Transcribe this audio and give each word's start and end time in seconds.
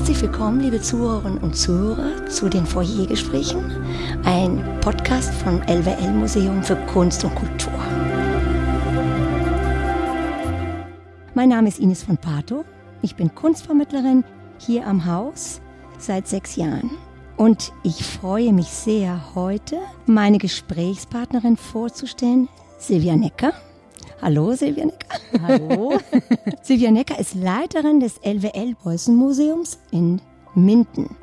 Herzlich 0.00 0.22
willkommen, 0.22 0.60
liebe 0.60 0.80
Zuhörerinnen 0.80 1.36
und 1.40 1.54
Zuhörer, 1.54 2.24
zu 2.26 2.48
den 2.48 2.64
Foyergesprächen, 2.64 3.70
ein 4.24 4.80
Podcast 4.80 5.30
vom 5.34 5.60
LWL 5.60 6.12
Museum 6.14 6.62
für 6.62 6.76
Kunst 6.86 7.22
und 7.22 7.34
Kultur. 7.34 7.78
Mein 11.34 11.50
Name 11.50 11.68
ist 11.68 11.78
Ines 11.78 12.02
von 12.02 12.16
Pato. 12.16 12.64
Ich 13.02 13.14
bin 13.14 13.34
Kunstvermittlerin 13.34 14.24
hier 14.56 14.86
am 14.86 15.04
Haus 15.04 15.60
seit 15.98 16.26
sechs 16.26 16.56
Jahren. 16.56 16.92
Und 17.36 17.70
ich 17.82 18.02
freue 18.02 18.54
mich 18.54 18.68
sehr, 18.68 19.34
heute 19.34 19.76
meine 20.06 20.38
Gesprächspartnerin 20.38 21.58
vorzustellen, 21.58 22.48
Silvia 22.78 23.16
Necker. 23.16 23.52
Hallo, 24.22 24.52
Silvia 24.54 24.84
Necker. 24.84 25.18
Hallo. 25.42 25.98
Silvia 26.62 26.90
Necker 26.90 27.18
ist 27.18 27.34
Leiterin 27.34 28.00
des 28.00 28.18
LWL 28.18 28.74
Preußen 28.74 29.16
Museums 29.16 29.78
in 29.92 30.20
Minden. 30.54 31.16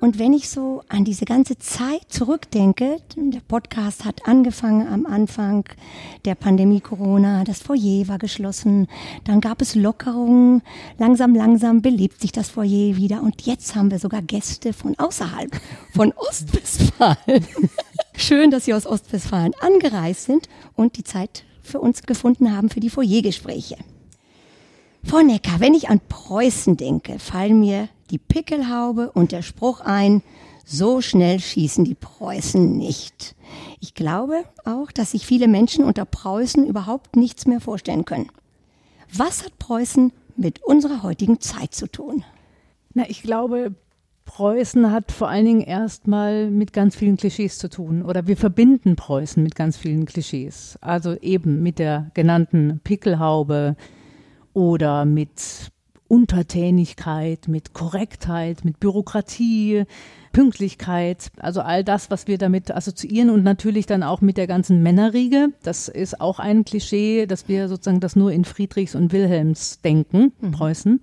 Und 0.00 0.20
wenn 0.20 0.32
ich 0.32 0.48
so 0.48 0.82
an 0.88 1.04
diese 1.04 1.24
ganze 1.24 1.58
Zeit 1.58 2.02
zurückdenke, 2.08 2.98
der 3.16 3.40
Podcast 3.40 4.04
hat 4.04 4.28
angefangen 4.28 4.86
am 4.86 5.04
Anfang 5.06 5.64
der 6.24 6.36
Pandemie 6.36 6.80
Corona, 6.80 7.42
das 7.42 7.60
Foyer 7.60 8.06
war 8.06 8.18
geschlossen, 8.18 8.86
dann 9.24 9.40
gab 9.40 9.60
es 9.60 9.74
Lockerungen, 9.74 10.62
langsam, 10.98 11.34
langsam 11.34 11.82
belebt 11.82 12.20
sich 12.20 12.30
das 12.30 12.50
Foyer 12.50 12.94
wieder 12.94 13.22
und 13.22 13.42
jetzt 13.42 13.74
haben 13.74 13.90
wir 13.90 13.98
sogar 13.98 14.22
Gäste 14.22 14.72
von 14.72 14.96
außerhalb, 14.96 15.50
von 15.92 16.12
Ostwestfalen. 16.12 17.16
Schön, 18.20 18.50
dass 18.50 18.64
Sie 18.64 18.74
aus 18.74 18.84
Ostwestfalen 18.84 19.52
angereist 19.60 20.24
sind 20.24 20.48
und 20.74 20.96
die 20.96 21.04
Zeit 21.04 21.44
für 21.62 21.78
uns 21.78 22.02
gefunden 22.02 22.54
haben 22.54 22.68
für 22.68 22.80
die 22.80 22.90
Foyergespräche. 22.90 23.76
Frau 25.04 25.20
Necker, 25.20 25.60
wenn 25.60 25.72
ich 25.72 25.88
an 25.88 26.00
Preußen 26.08 26.76
denke, 26.76 27.20
fallen 27.20 27.60
mir 27.60 27.88
die 28.10 28.18
Pickelhaube 28.18 29.12
und 29.12 29.30
der 29.30 29.42
Spruch 29.42 29.80
ein, 29.80 30.22
so 30.66 31.00
schnell 31.00 31.38
schießen 31.38 31.84
die 31.84 31.94
Preußen 31.94 32.76
nicht. 32.76 33.36
Ich 33.78 33.94
glaube 33.94 34.42
auch, 34.64 34.90
dass 34.90 35.12
sich 35.12 35.24
viele 35.24 35.46
Menschen 35.46 35.84
unter 35.84 36.04
Preußen 36.04 36.66
überhaupt 36.66 37.14
nichts 37.14 37.46
mehr 37.46 37.60
vorstellen 37.60 38.04
können. 38.04 38.32
Was 39.14 39.44
hat 39.44 39.60
Preußen 39.60 40.12
mit 40.36 40.64
unserer 40.64 41.04
heutigen 41.04 41.40
Zeit 41.40 41.72
zu 41.72 41.86
tun? 41.86 42.24
Na, 42.94 43.08
ich 43.08 43.22
glaube, 43.22 43.76
Preußen 44.28 44.92
hat 44.92 45.10
vor 45.10 45.30
allen 45.30 45.46
Dingen 45.46 45.60
erstmal 45.62 46.50
mit 46.50 46.74
ganz 46.74 46.94
vielen 46.94 47.16
Klischees 47.16 47.56
zu 47.56 47.70
tun. 47.70 48.02
Oder 48.02 48.26
wir 48.26 48.36
verbinden 48.36 48.94
Preußen 48.94 49.42
mit 49.42 49.54
ganz 49.54 49.78
vielen 49.78 50.04
Klischees. 50.04 50.78
Also 50.82 51.16
eben 51.16 51.62
mit 51.62 51.78
der 51.78 52.10
genannten 52.12 52.78
Pickelhaube 52.84 53.74
oder 54.52 55.06
mit 55.06 55.72
Untertänigkeit, 56.08 57.48
mit 57.48 57.72
Korrektheit, 57.72 58.66
mit 58.66 58.78
Bürokratie, 58.80 59.84
Pünktlichkeit, 60.32 61.30
also 61.38 61.62
all 61.62 61.82
das, 61.82 62.10
was 62.10 62.26
wir 62.26 62.36
damit 62.36 62.70
assoziieren 62.70 63.30
und 63.30 63.42
natürlich 63.42 63.86
dann 63.86 64.02
auch 64.02 64.20
mit 64.20 64.36
der 64.36 64.46
ganzen 64.46 64.82
Männerriege. 64.82 65.54
Das 65.62 65.88
ist 65.88 66.20
auch 66.20 66.38
ein 66.38 66.66
Klischee, 66.66 67.24
dass 67.24 67.48
wir 67.48 67.66
sozusagen 67.66 68.00
das 68.00 68.14
nur 68.14 68.30
in 68.30 68.44
Friedrichs 68.44 68.94
und 68.94 69.10
Wilhelms 69.10 69.80
denken, 69.80 70.32
mhm. 70.42 70.50
Preußen. 70.50 71.00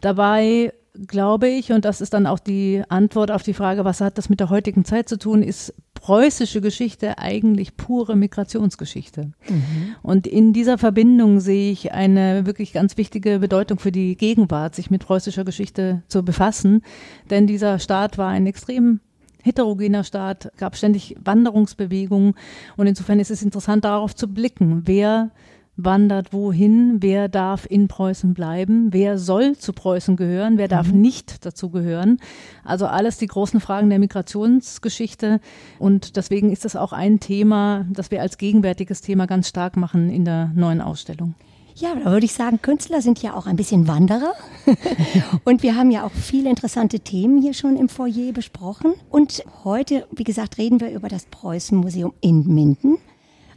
Dabei 0.00 0.72
glaube 1.06 1.48
ich, 1.48 1.72
und 1.72 1.84
das 1.84 2.00
ist 2.00 2.14
dann 2.14 2.26
auch 2.26 2.38
die 2.38 2.82
Antwort 2.88 3.30
auf 3.30 3.42
die 3.42 3.54
Frage, 3.54 3.84
was 3.84 4.00
hat 4.00 4.18
das 4.18 4.28
mit 4.28 4.40
der 4.40 4.50
heutigen 4.50 4.84
Zeit 4.84 5.08
zu 5.08 5.18
tun, 5.18 5.42
ist 5.42 5.74
preußische 5.94 6.60
Geschichte 6.60 7.18
eigentlich 7.18 7.76
pure 7.76 8.16
Migrationsgeschichte. 8.16 9.32
Mhm. 9.48 9.94
Und 10.02 10.26
in 10.26 10.52
dieser 10.52 10.78
Verbindung 10.78 11.40
sehe 11.40 11.70
ich 11.70 11.92
eine 11.92 12.46
wirklich 12.46 12.72
ganz 12.72 12.96
wichtige 12.96 13.38
Bedeutung 13.38 13.78
für 13.78 13.92
die 13.92 14.16
Gegenwart, 14.16 14.74
sich 14.74 14.90
mit 14.90 15.04
preußischer 15.04 15.44
Geschichte 15.44 16.02
zu 16.08 16.24
befassen. 16.24 16.82
Denn 17.28 17.46
dieser 17.46 17.78
Staat 17.78 18.18
war 18.18 18.28
ein 18.28 18.46
extrem 18.46 19.00
heterogener 19.42 20.04
Staat, 20.04 20.52
gab 20.56 20.76
ständig 20.76 21.16
Wanderungsbewegungen. 21.22 22.34
Und 22.76 22.86
insofern 22.86 23.20
ist 23.20 23.30
es 23.30 23.42
interessant, 23.42 23.84
darauf 23.84 24.14
zu 24.14 24.28
blicken, 24.28 24.82
wer 24.86 25.30
wandert 25.76 26.32
wohin, 26.32 26.96
wer 27.00 27.28
darf 27.28 27.66
in 27.68 27.88
Preußen 27.88 28.34
bleiben, 28.34 28.92
wer 28.92 29.18
soll 29.18 29.56
zu 29.56 29.72
Preußen 29.72 30.16
gehören, 30.16 30.58
wer 30.58 30.68
darf 30.68 30.92
mhm. 30.92 31.00
nicht 31.00 31.44
dazu 31.46 31.70
gehören. 31.70 32.18
Also 32.64 32.86
alles 32.86 33.18
die 33.18 33.26
großen 33.26 33.60
Fragen 33.60 33.88
der 33.90 33.98
Migrationsgeschichte. 33.98 35.40
Und 35.78 36.16
deswegen 36.16 36.52
ist 36.52 36.64
das 36.64 36.76
auch 36.76 36.92
ein 36.92 37.20
Thema, 37.20 37.86
das 37.90 38.10
wir 38.10 38.20
als 38.20 38.38
gegenwärtiges 38.38 39.00
Thema 39.00 39.26
ganz 39.26 39.48
stark 39.48 39.76
machen 39.76 40.10
in 40.10 40.24
der 40.24 40.50
neuen 40.54 40.80
Ausstellung. 40.80 41.34
Ja, 41.76 41.94
da 41.94 42.10
würde 42.10 42.26
ich 42.26 42.34
sagen, 42.34 42.60
Künstler 42.60 43.00
sind 43.00 43.22
ja 43.22 43.34
auch 43.34 43.46
ein 43.46 43.56
bisschen 43.56 43.88
Wanderer. 43.88 44.34
und 45.44 45.62
wir 45.62 45.76
haben 45.76 45.90
ja 45.90 46.04
auch 46.04 46.10
viele 46.10 46.50
interessante 46.50 47.00
Themen 47.00 47.40
hier 47.40 47.54
schon 47.54 47.76
im 47.76 47.88
Foyer 47.88 48.32
besprochen. 48.32 48.92
Und 49.08 49.42
heute, 49.64 50.06
wie 50.10 50.24
gesagt, 50.24 50.58
reden 50.58 50.80
wir 50.80 50.90
über 50.90 51.08
das 51.08 51.24
Preußen-Museum 51.26 52.12
in 52.20 52.46
Minden. 52.46 52.98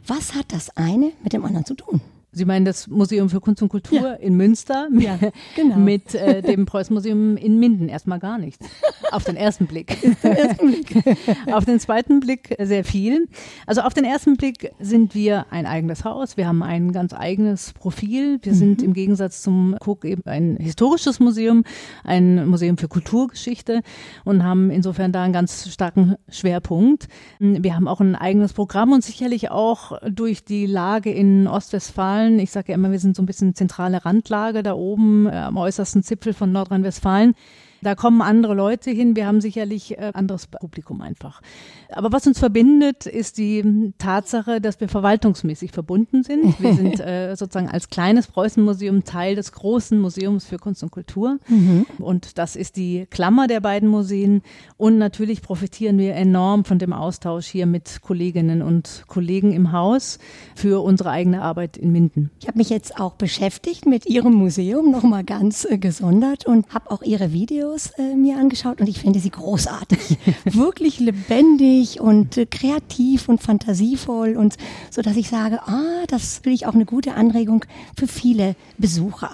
Was 0.06 0.34
hat 0.34 0.52
das 0.52 0.76
eine 0.76 1.12
mit 1.22 1.32
dem 1.32 1.44
anderen 1.44 1.64
zu 1.64 1.74
tun? 1.74 2.02
Sie 2.34 2.44
meinen 2.44 2.64
das 2.64 2.88
Museum 2.88 3.30
für 3.30 3.40
Kunst 3.40 3.62
und 3.62 3.68
Kultur 3.68 4.00
ja. 4.00 4.12
in 4.14 4.36
Münster 4.36 4.88
ja, 4.92 5.18
genau. 5.54 5.76
mit 5.76 6.14
äh, 6.14 6.42
dem 6.42 6.66
Preußen-Museum 6.66 7.36
in 7.36 7.58
Minden 7.60 7.88
erstmal 7.88 8.18
gar 8.18 8.38
nichts. 8.38 8.66
Auf 9.12 9.24
den 9.24 9.36
ersten 9.36 9.66
Blick. 9.66 9.96
auf 11.52 11.64
den 11.64 11.78
zweiten 11.78 12.20
Blick 12.20 12.56
sehr 12.58 12.84
viel. 12.84 13.28
Also 13.66 13.82
auf 13.82 13.94
den 13.94 14.04
ersten 14.04 14.36
Blick 14.36 14.72
sind 14.80 15.14
wir 15.14 15.46
ein 15.50 15.66
eigenes 15.66 16.04
Haus. 16.04 16.36
Wir 16.36 16.48
haben 16.48 16.62
ein 16.62 16.92
ganz 16.92 17.14
eigenes 17.14 17.72
Profil. 17.72 18.40
Wir 18.42 18.52
mhm. 18.52 18.56
sind 18.56 18.82
im 18.82 18.92
Gegensatz 18.92 19.42
zum 19.42 19.76
Cook 19.84 20.04
eben 20.04 20.22
ein 20.26 20.56
historisches 20.58 21.20
Museum, 21.20 21.64
ein 22.02 22.46
Museum 22.48 22.78
für 22.78 22.88
Kulturgeschichte 22.88 23.82
und 24.24 24.42
haben 24.42 24.70
insofern 24.70 25.12
da 25.12 25.22
einen 25.22 25.32
ganz 25.32 25.72
starken 25.72 26.16
Schwerpunkt. 26.28 27.06
Wir 27.38 27.76
haben 27.76 27.86
auch 27.86 28.00
ein 28.00 28.16
eigenes 28.16 28.52
Programm 28.52 28.92
und 28.92 29.04
sicherlich 29.04 29.50
auch 29.50 29.98
durch 30.10 30.44
die 30.44 30.66
Lage 30.66 31.12
in 31.12 31.46
Ostwestfalen 31.46 32.23
Nordrhein-Westfalen. 32.24 32.38
Ich 32.38 32.50
sage 32.50 32.72
ja 32.72 32.74
immer, 32.74 32.90
wir 32.90 32.98
sind 32.98 33.16
so 33.16 33.22
ein 33.22 33.26
bisschen 33.26 33.54
zentrale 33.54 34.04
Randlage 34.04 34.62
da 34.62 34.74
oben 34.74 35.26
äh, 35.26 35.32
am 35.32 35.56
äußersten 35.56 36.02
Zipfel 36.02 36.32
von 36.32 36.52
Nordrhein-Westfalen. 36.52 37.34
Da 37.82 37.94
kommen 37.94 38.22
andere 38.22 38.54
Leute 38.54 38.90
hin. 38.90 39.16
Wir 39.16 39.26
haben 39.26 39.40
sicherlich 39.40 39.98
äh, 39.98 40.12
anderes 40.14 40.46
Publikum 40.46 41.00
einfach. 41.00 41.42
Aber 41.90 42.12
was 42.12 42.26
uns 42.26 42.38
verbindet, 42.38 43.06
ist 43.06 43.38
die 43.38 43.92
Tatsache, 43.98 44.60
dass 44.60 44.80
wir 44.80 44.88
verwaltungsmäßig 44.88 45.72
verbunden 45.72 46.22
sind. 46.22 46.60
Wir 46.60 46.74
sind 46.74 47.00
äh, 47.00 47.34
sozusagen 47.36 47.68
als 47.68 47.90
kleines 47.90 48.26
Preußenmuseum 48.26 49.04
Teil 49.04 49.36
des 49.36 49.52
großen 49.52 49.98
Museums 49.98 50.44
für 50.44 50.56
Kunst 50.56 50.82
und 50.82 50.90
Kultur. 50.90 51.38
Mhm. 51.48 51.86
Und 51.98 52.38
das 52.38 52.56
ist 52.56 52.76
die 52.76 53.06
Klammer 53.10 53.46
der 53.46 53.60
beiden 53.60 53.88
Museen. 53.88 54.42
Und 54.76 54.98
natürlich 54.98 55.42
profitieren 55.42 55.98
wir 55.98 56.14
enorm 56.14 56.64
von 56.64 56.78
dem 56.78 56.92
Austausch 56.92 57.46
hier 57.46 57.66
mit 57.66 58.00
Kolleginnen 58.00 58.62
und 58.62 59.04
Kollegen 59.08 59.52
im 59.52 59.72
Haus 59.72 60.18
für 60.54 60.82
unsere 60.82 61.10
eigene 61.10 61.42
Arbeit 61.42 61.76
in 61.76 61.92
Minden. 61.92 62.30
Ich 62.40 62.48
habe 62.48 62.58
mich 62.58 62.70
jetzt 62.70 62.98
auch 62.98 63.14
beschäftigt 63.14 63.86
mit 63.86 64.06
Ihrem 64.06 64.32
Museum, 64.32 64.90
nochmal 64.90 65.24
ganz 65.24 65.64
äh, 65.64 65.76
gesondert 65.78 66.46
und 66.46 66.72
habe 66.72 66.90
auch 66.90 67.02
Ihre 67.02 67.32
Videos 67.32 67.73
Videos 67.74 67.90
äh, 67.98 68.14
mir 68.14 68.36
angeschaut 68.38 68.80
und 68.80 68.88
ich 68.88 69.00
finde 69.00 69.18
sie 69.18 69.30
großartig. 69.30 70.18
Wirklich 70.44 71.00
lebendig 71.00 72.00
und 72.00 72.36
äh, 72.36 72.46
kreativ 72.46 73.28
und 73.28 73.42
fantasievoll 73.42 74.36
und 74.36 74.56
so, 74.90 75.02
dass 75.02 75.16
ich 75.16 75.28
sage, 75.28 75.60
ah, 75.66 76.04
das 76.06 76.38
finde 76.38 76.54
ich 76.54 76.66
auch 76.66 76.74
eine 76.74 76.84
gute 76.84 77.14
Anregung 77.14 77.64
für 77.96 78.06
viele 78.06 78.54
Besucher. 78.78 79.30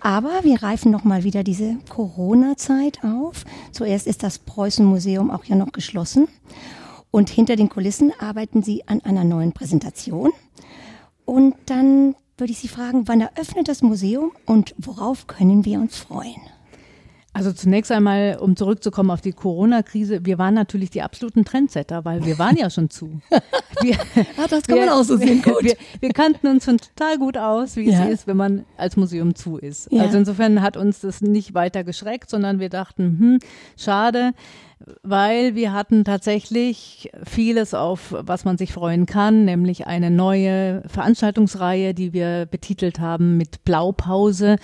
Aber 0.00 0.42
wir 0.42 0.62
reifen 0.62 0.90
nochmal 0.90 1.22
wieder 1.22 1.44
diese 1.44 1.76
Corona-Zeit 1.88 3.04
auf. 3.04 3.44
Zuerst 3.70 4.08
ist 4.08 4.24
das 4.24 4.40
Preußen-Museum 4.40 5.30
auch 5.30 5.44
ja 5.44 5.54
noch 5.54 5.70
geschlossen. 5.70 6.26
Und 7.12 7.30
hinter 7.30 7.54
den 7.54 7.68
Kulissen 7.68 8.12
arbeiten 8.18 8.64
Sie 8.64 8.88
an 8.88 9.00
einer 9.02 9.22
neuen 9.22 9.52
Präsentation. 9.52 10.32
Und 11.24 11.54
dann 11.66 12.16
würde 12.36 12.52
ich 12.52 12.58
Sie 12.58 12.68
fragen, 12.68 13.06
wann 13.06 13.20
eröffnet 13.20 13.68
das 13.68 13.82
Museum 13.82 14.32
und 14.46 14.74
worauf 14.78 15.28
können 15.28 15.64
wir 15.64 15.78
uns 15.78 15.96
freuen? 15.96 16.40
Also 17.34 17.50
zunächst 17.52 17.90
einmal, 17.90 18.36
um 18.38 18.56
zurückzukommen 18.56 19.10
auf 19.10 19.22
die 19.22 19.32
Corona-Krise, 19.32 20.26
wir 20.26 20.36
waren 20.38 20.52
natürlich 20.52 20.90
die 20.90 21.00
absoluten 21.00 21.46
Trendsetter, 21.46 22.04
weil 22.04 22.26
wir 22.26 22.38
waren 22.38 22.56
ja 22.56 22.68
schon 22.68 22.90
zu. 22.90 23.20
Wir, 23.80 23.96
ja, 24.14 24.46
das 24.48 24.64
kann 24.64 24.76
wir, 24.76 24.86
man 24.86 24.90
auch 24.90 25.02
so 25.02 25.16
sehen, 25.16 25.42
gut. 25.42 25.64
Wir, 25.64 25.74
wir, 25.98 26.10
kannten 26.10 26.46
uns 26.46 26.66
schon 26.66 26.78
total 26.78 27.18
gut 27.18 27.36
aus, 27.36 27.74
wie 27.74 27.90
ja. 27.90 28.04
es 28.04 28.10
ist, 28.10 28.26
wenn 28.28 28.36
man 28.36 28.64
als 28.76 28.96
Museum 28.96 29.34
zu 29.34 29.56
ist. 29.56 29.90
Ja. 29.90 30.02
Also 30.02 30.18
insofern 30.18 30.62
hat 30.62 30.76
uns 30.76 31.00
das 31.00 31.20
nicht 31.20 31.54
weiter 31.54 31.82
geschreckt, 31.82 32.30
sondern 32.30 32.60
wir 32.60 32.68
dachten, 32.68 33.18
hm, 33.18 33.38
schade, 33.76 34.34
weil 35.02 35.54
wir 35.54 35.72
hatten 35.72 36.04
tatsächlich 36.04 37.10
vieles, 37.24 37.74
auf 37.74 38.14
was 38.18 38.44
man 38.44 38.58
sich 38.58 38.72
freuen 38.72 39.06
kann, 39.06 39.44
nämlich 39.44 39.86
eine 39.86 40.10
neue 40.10 40.82
Veranstaltungsreihe, 40.86 41.94
die 41.94 42.12
wir 42.12 42.46
betitelt 42.46 43.00
haben 43.00 43.36
mit 43.36 43.64
Blaupause. 43.64 44.56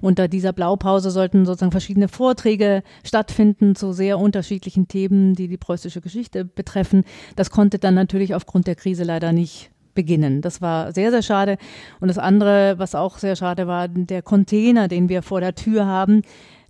Unter 0.00 0.28
dieser 0.28 0.52
Blaupause 0.52 1.10
sollten 1.10 1.44
sozusagen 1.46 1.72
verschiedene 1.72 2.08
Vorträge 2.08 2.82
stattfinden 3.04 3.74
zu 3.74 3.92
sehr 3.92 4.18
unterschiedlichen 4.18 4.88
Themen, 4.88 5.34
die 5.34 5.48
die 5.48 5.58
preußische 5.58 6.00
Geschichte 6.00 6.44
betreffen. 6.44 7.04
Das 7.36 7.50
konnte 7.50 7.78
dann 7.78 7.94
natürlich 7.94 8.34
aufgrund 8.34 8.66
der 8.66 8.76
Krise 8.76 9.04
leider 9.04 9.32
nicht 9.32 9.70
beginnen. 9.94 10.40
Das 10.40 10.60
war 10.60 10.92
sehr, 10.92 11.10
sehr 11.10 11.22
schade. 11.22 11.58
Und 12.00 12.08
das 12.08 12.18
andere, 12.18 12.74
was 12.78 12.94
auch 12.94 13.18
sehr 13.18 13.36
schade 13.36 13.66
war, 13.66 13.88
der 13.88 14.22
Container, 14.22 14.88
den 14.88 15.08
wir 15.08 15.22
vor 15.22 15.40
der 15.40 15.54
Tür 15.54 15.86
haben, 15.86 16.22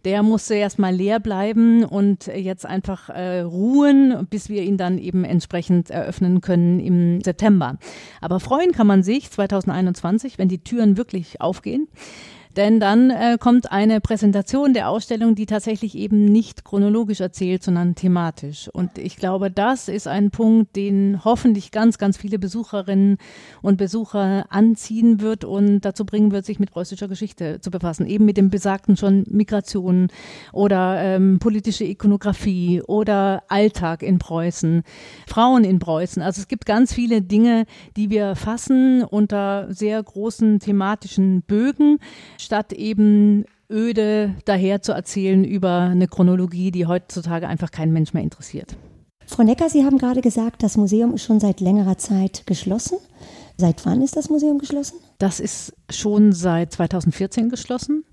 der 0.05 0.23
musste 0.23 0.55
erstmal 0.55 0.95
leer 0.95 1.21
bleiben 1.21 1.85
und 1.85 2.27
jetzt 2.27 2.67
einfach 2.67 3.09
äh, 3.09 3.41
ruhen, 3.41 4.27
bis 4.29 4.49
wir 4.49 4.63
ihn 4.63 4.77
dann 4.77 4.99
eben 4.99 5.25
entsprechend 5.25 5.91
eröffnen 5.91 6.41
können 6.41 6.81
im 6.81 7.21
September. 7.21 7.79
Aber 8.21 8.41
freuen 8.41 8.73
kann 8.73 8.87
man 8.87 9.03
sich 9.03 9.31
2021, 9.31 10.39
wenn 10.39 10.49
die 10.49 10.63
Türen 10.63 10.97
wirklich 10.97 11.41
aufgehen. 11.41 11.89
Denn 12.57 12.81
dann 12.81 13.11
äh, 13.11 13.39
kommt 13.41 13.73
eine 13.73 14.01
Präsentation 14.01 14.75
der 14.75 14.91
Ausstellung, 14.91 15.35
die 15.35 15.47
tatsächlich 15.47 15.97
eben 15.97 16.27
nicht 16.27 16.65
chronologisch 16.65 17.21
erzählt, 17.21 17.63
sondern 17.63 17.95
thematisch. 17.95 18.69
Und 18.69 18.99
ich 18.99 19.17
glaube, 19.17 19.51
das 19.51 19.89
ist 19.89 20.07
ein 20.07 20.31
Punkt, 20.31 20.77
den 20.77 21.25
hoffentlich 21.25 21.71
ganz, 21.71 21.97
ganz 21.97 22.17
viele 22.19 22.39
Besucherinnen 22.39 23.17
und 23.63 23.79
Besucher 23.79 24.47
anziehen 24.51 25.21
wird 25.21 25.45
und 25.45 25.81
dazu 25.81 26.05
bringen 26.05 26.31
wird, 26.33 26.45
sich 26.45 26.59
mit 26.59 26.71
preußischer 26.71 27.09
Geschichte 27.09 27.61
zu 27.61 27.71
befassen. 27.71 28.07
Eben 28.07 28.27
mit 28.27 28.37
dem 28.37 28.51
besagten 28.51 28.97
schon 28.97 29.25
Migration 29.31 30.09
oder 30.53 31.01
ähm, 31.01 31.39
politische 31.39 31.85
Ikonografie 31.85 32.83
oder 32.83 33.45
Alltag 33.49 34.03
in 34.03 34.19
Preußen, 34.19 34.83
Frauen 35.27 35.65
in 35.65 35.79
Preußen. 35.79 36.23
Also 36.23 36.43
es 36.43 36.49
gibt 36.49 36.67
ganz 36.67 36.93
viele 36.93 37.23
Dinge, 37.23 37.65
die 37.97 38.11
wir 38.11 38.37
fassen 38.37 39.05
unter 39.05 39.73
sehr 39.73 40.03
großen 40.03 40.61
thematischen 40.61 41.43
Bögen 41.43 41.99
statt 42.43 42.73
eben 42.73 43.45
öde 43.71 44.35
daher 44.45 44.83
zu 44.83 44.93
erzählen 44.93 45.45
über 45.45 45.81
eine 45.81 46.09
Chronologie, 46.09 46.71
die 46.71 46.87
heutzutage 46.87 47.49
einfach 47.49 47.71
keinen 47.71 47.93
Mensch 47.93 48.13
mehr 48.13 48.23
interessiert. 48.23 48.77
Frau 49.27 49.45
Necker, 49.45 49.71
Sie 49.71 49.85
haben 49.85 49.99
gerade 49.99 50.21
gesagt, 50.21 50.63
das 50.63 50.77
Museum 50.77 51.15
ist 51.15 51.25
schon 51.25 51.41
seit 51.41 51.61
längerer 51.61 51.97
Zeit 51.97 52.43
geschlossen. 52.47 52.99
Seit 53.57 53.87
wann 53.87 54.03
ist 54.03 54.17
das 54.17 54.29
Museum 54.29 54.59
geschlossen? 54.59 54.99
Das 55.19 55.41
ist 55.41 55.75
schon 55.91 56.33
seit 56.33 56.73
2014 56.73 57.49
geschlossen 57.49 58.05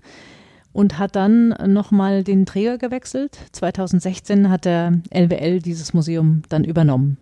und 0.72 0.98
hat 0.98 1.16
dann 1.16 1.48
nochmal 1.66 2.24
den 2.24 2.46
Träger 2.46 2.78
gewechselt. 2.78 3.36
2016 3.52 4.48
hat 4.48 4.64
der 4.64 5.00
LWL 5.10 5.60
dieses 5.60 5.92
Museum 5.92 6.42
dann 6.48 6.64
übernommen. 6.64 7.18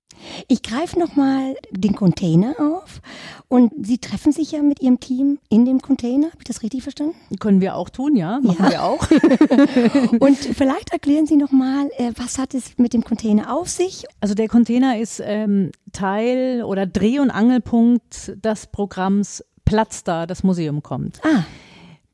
Ich 0.49 0.63
greife 0.63 0.99
nochmal 0.99 1.57
den 1.71 1.95
Container 1.95 2.55
auf 2.59 3.01
und 3.49 3.73
Sie 3.87 3.99
treffen 3.99 4.33
sich 4.33 4.53
ja 4.53 4.63
mit 4.63 4.81
Ihrem 4.81 5.01
Team 5.01 5.39
in 5.49 5.65
dem 5.65 5.81
Container. 5.81 6.27
Habe 6.27 6.39
ich 6.39 6.45
das 6.45 6.63
richtig 6.63 6.83
verstanden? 6.83 7.15
Können 7.39 7.61
wir 7.61 7.77
auch 7.77 7.89
tun, 7.89 8.17
ja. 8.17 8.41
Machen 8.41 8.65
ja. 8.65 8.71
wir 8.71 8.85
auch. 8.85 9.07
und 10.21 10.37
vielleicht 10.37 10.93
erklären 10.93 11.27
Sie 11.27 11.37
nochmal, 11.37 11.91
äh, 11.97 12.13
was 12.17 12.39
hat 12.39 12.55
es 12.55 12.79
mit 12.79 12.93
dem 12.93 13.05
Container 13.05 13.55
auf 13.55 13.69
sich? 13.69 14.05
Also 14.21 14.35
der 14.35 14.49
Container 14.49 14.99
ist 14.99 15.21
ähm, 15.25 15.71
Teil 15.93 16.63
oder 16.63 16.87
Dreh- 16.87 17.21
und 17.21 17.31
Angelpunkt 17.31 18.33
des 18.45 18.67
Programms 18.67 19.45
Platz 19.65 20.03
da, 20.03 20.27
das 20.27 20.43
Museum 20.43 20.83
kommt. 20.83 21.21
Ah. 21.23 21.45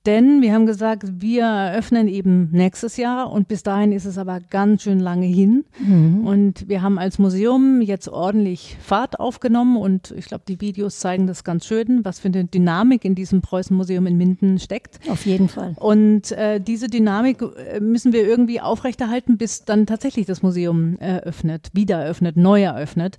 Denn 0.07 0.43
wir 0.43 0.53
haben 0.53 0.67
gesagt, 0.67 1.05
wir 1.21 1.45
eröffnen 1.45 2.09
eben 2.09 2.51
nächstes 2.53 2.99
Jahr 2.99 3.33
und 3.33 3.49
bis 3.49 3.63
dahin 3.63 3.91
ist 3.91 4.05
es 4.05 4.19
aber 4.19 4.41
ganz 4.51 4.83
schön 4.83 5.01
lange 5.01 5.27
hin. 5.27 5.65
Mhm. 5.79 6.27
Und 6.27 6.69
wir 6.69 6.83
haben 6.83 6.99
als 6.99 7.19
Museum 7.19 7.81
jetzt 7.81 8.09
ordentlich 8.09 8.77
Fahrt 8.81 9.19
aufgenommen 9.19 9.79
und 9.79 10.15
ich 10.17 10.27
glaube, 10.27 10.45
die 10.47 10.61
Videos 10.61 10.99
zeigen 10.99 11.27
das 11.27 11.43
ganz 11.43 11.65
schön, 11.65 12.05
was 12.05 12.21
für 12.21 12.29
eine 12.29 12.45
Dynamik 12.45 13.05
in 13.05 13.15
diesem 13.15 13.41
Preußen-Museum 13.41 14.07
in 14.07 14.19
Minden 14.19 14.59
steckt. 14.59 15.01
Auf 15.09 15.25
jeden 15.25 15.49
Fall. 15.49 15.75
Und 15.77 16.33
äh, 16.33 16.61
diese 16.61 16.89
Dynamik 16.89 17.41
äh, 17.41 17.81
müssen 17.81 18.13
wir 18.13 18.27
irgendwie 18.27 18.61
aufrechterhalten, 18.61 19.39
bis 19.39 19.65
dann 19.65 19.87
tatsächlich 19.87 20.27
das 20.27 20.43
Museum 20.43 20.99
eröffnet, 20.99 21.71
wieder 21.73 21.97
eröffnet, 21.97 22.37
neu 22.37 22.63
eröffnet. 22.63 23.17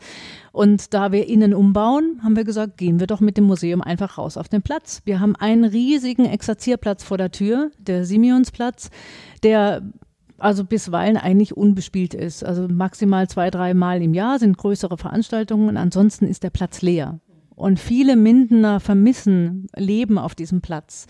Und 0.56 0.94
da 0.94 1.12
wir 1.12 1.28
innen 1.28 1.54
umbauen, 1.54 2.22
haben 2.24 2.38
wir 2.38 2.46
gesagt, 2.46 2.78
gehen 2.78 3.02
wir 3.02 3.08
doch 3.08 3.20
mit 3.20 3.36
dem 3.36 3.44
Museum 3.44 3.82
einfach 3.82 4.18
raus 4.18 4.38
auf 4.38 4.48
den 4.48 4.62
Platz. 4.62 5.02
Wir 5.04 5.20
haben 5.20 5.36
einen 5.36 5.66
riesigen 5.66 6.24
Exerzierplatz 6.76 7.04
vor 7.04 7.18
der 7.18 7.32
Tür, 7.32 7.72
der 7.78 8.06
Simeonsplatz, 8.06 8.90
der 9.44 9.82
also 10.38 10.66
bisweilen 10.66 11.16
eigentlich 11.16 11.56
unbespielt 11.56 12.14
ist. 12.14 12.44
Also 12.44 12.68
maximal 12.68 13.28
zwei, 13.30 13.50
drei 13.50 13.74
Mal 13.74 14.02
im 14.02 14.14
Jahr 14.14 14.38
sind 14.40 14.58
größere 14.58 14.98
Veranstaltungen 14.98 15.70
und 15.70 15.78
ansonsten 15.78 16.28
ist 16.28 16.44
der 16.44 16.50
Platz 16.50 16.82
leer. 16.82 17.20
Und 17.56 17.80
viele 17.80 18.18
Mindener 18.18 18.82
vermissen 18.82 19.68
Leben 19.78 20.18
auf 20.18 20.36
diesem 20.36 20.60
Platz. 20.60 21.08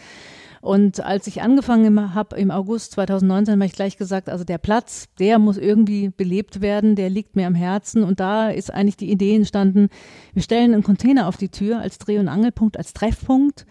Und 0.62 1.00
als 1.00 1.27
ich 1.27 1.41
angefangen 1.41 2.13
habe 2.13 2.38
im 2.38 2.51
August 2.51 2.91
2019, 2.94 3.56
habe 3.56 3.65
ich 3.65 3.73
gleich 3.73 3.97
gesagt, 3.97 4.29
also 4.29 4.44
der 4.44 4.57
Platz, 4.59 5.07
der 5.19 5.39
muss 5.39 5.57
irgendwie 5.57 6.09
belebt 6.09 6.62
werden, 6.62 6.95
der 6.95 7.09
liegt 7.09 7.35
mir 7.35 7.47
am 7.47 7.56
Herzen. 7.56 8.03
Und 8.03 8.19
da 8.19 8.50
ist 8.50 8.71
eigentlich 8.71 8.97
die 8.97 9.12
Idee 9.12 9.35
entstanden, 9.35 9.89
wir 10.33 10.44
stellen 10.44 10.73
einen 10.73 10.83
Container 10.83 11.27
auf 11.27 11.38
die 11.38 11.50
Tür 11.50 11.79
als 11.79 11.97
Dreh- 11.97 12.19
und 12.19 12.27
Angelpunkt, 12.27 12.77
als 12.77 12.94
Treffpunkt. 12.94 13.65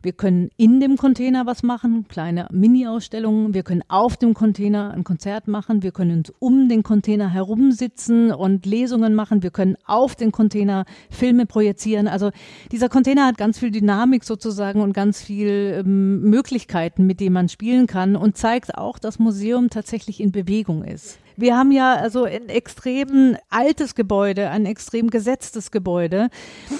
Wir 0.00 0.12
können 0.12 0.50
in 0.56 0.78
dem 0.80 0.96
Container 0.96 1.46
was 1.46 1.62
machen, 1.62 2.06
kleine 2.08 2.46
Mini-Ausstellungen. 2.52 3.52
Wir 3.52 3.64
können 3.64 3.82
auf 3.88 4.16
dem 4.16 4.32
Container 4.32 4.92
ein 4.92 5.02
Konzert 5.02 5.48
machen. 5.48 5.82
Wir 5.82 5.90
können 5.90 6.18
uns 6.18 6.32
um 6.38 6.68
den 6.68 6.82
Container 6.82 7.28
herumsitzen 7.28 8.32
und 8.32 8.64
Lesungen 8.64 9.14
machen. 9.14 9.42
Wir 9.42 9.50
können 9.50 9.76
auf 9.86 10.14
den 10.14 10.30
Container 10.30 10.84
Filme 11.10 11.46
projizieren. 11.46 12.06
Also 12.06 12.30
dieser 12.70 12.88
Container 12.88 13.26
hat 13.26 13.38
ganz 13.38 13.58
viel 13.58 13.72
Dynamik 13.72 14.22
sozusagen 14.22 14.80
und 14.80 14.92
ganz 14.92 15.20
viel 15.20 15.82
ähm, 15.84 16.20
Möglichkeiten, 16.20 17.04
mit 17.06 17.18
denen 17.18 17.34
man 17.34 17.48
spielen 17.48 17.86
kann 17.86 18.14
und 18.14 18.36
zeigt 18.36 18.76
auch, 18.76 18.98
dass 18.98 19.18
Museum 19.18 19.68
tatsächlich 19.68 20.20
in 20.20 20.30
Bewegung 20.30 20.84
ist. 20.84 21.18
Wir 21.36 21.56
haben 21.56 21.70
ja 21.70 21.94
also 21.94 22.24
ein 22.24 22.48
extrem 22.48 23.36
altes 23.48 23.94
Gebäude, 23.94 24.50
ein 24.50 24.66
extrem 24.66 25.08
gesetztes 25.08 25.70
Gebäude. 25.70 26.30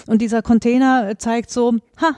Und 0.08 0.20
dieser 0.20 0.42
Container 0.42 1.16
zeigt 1.16 1.50
so, 1.50 1.74
ha, 2.00 2.16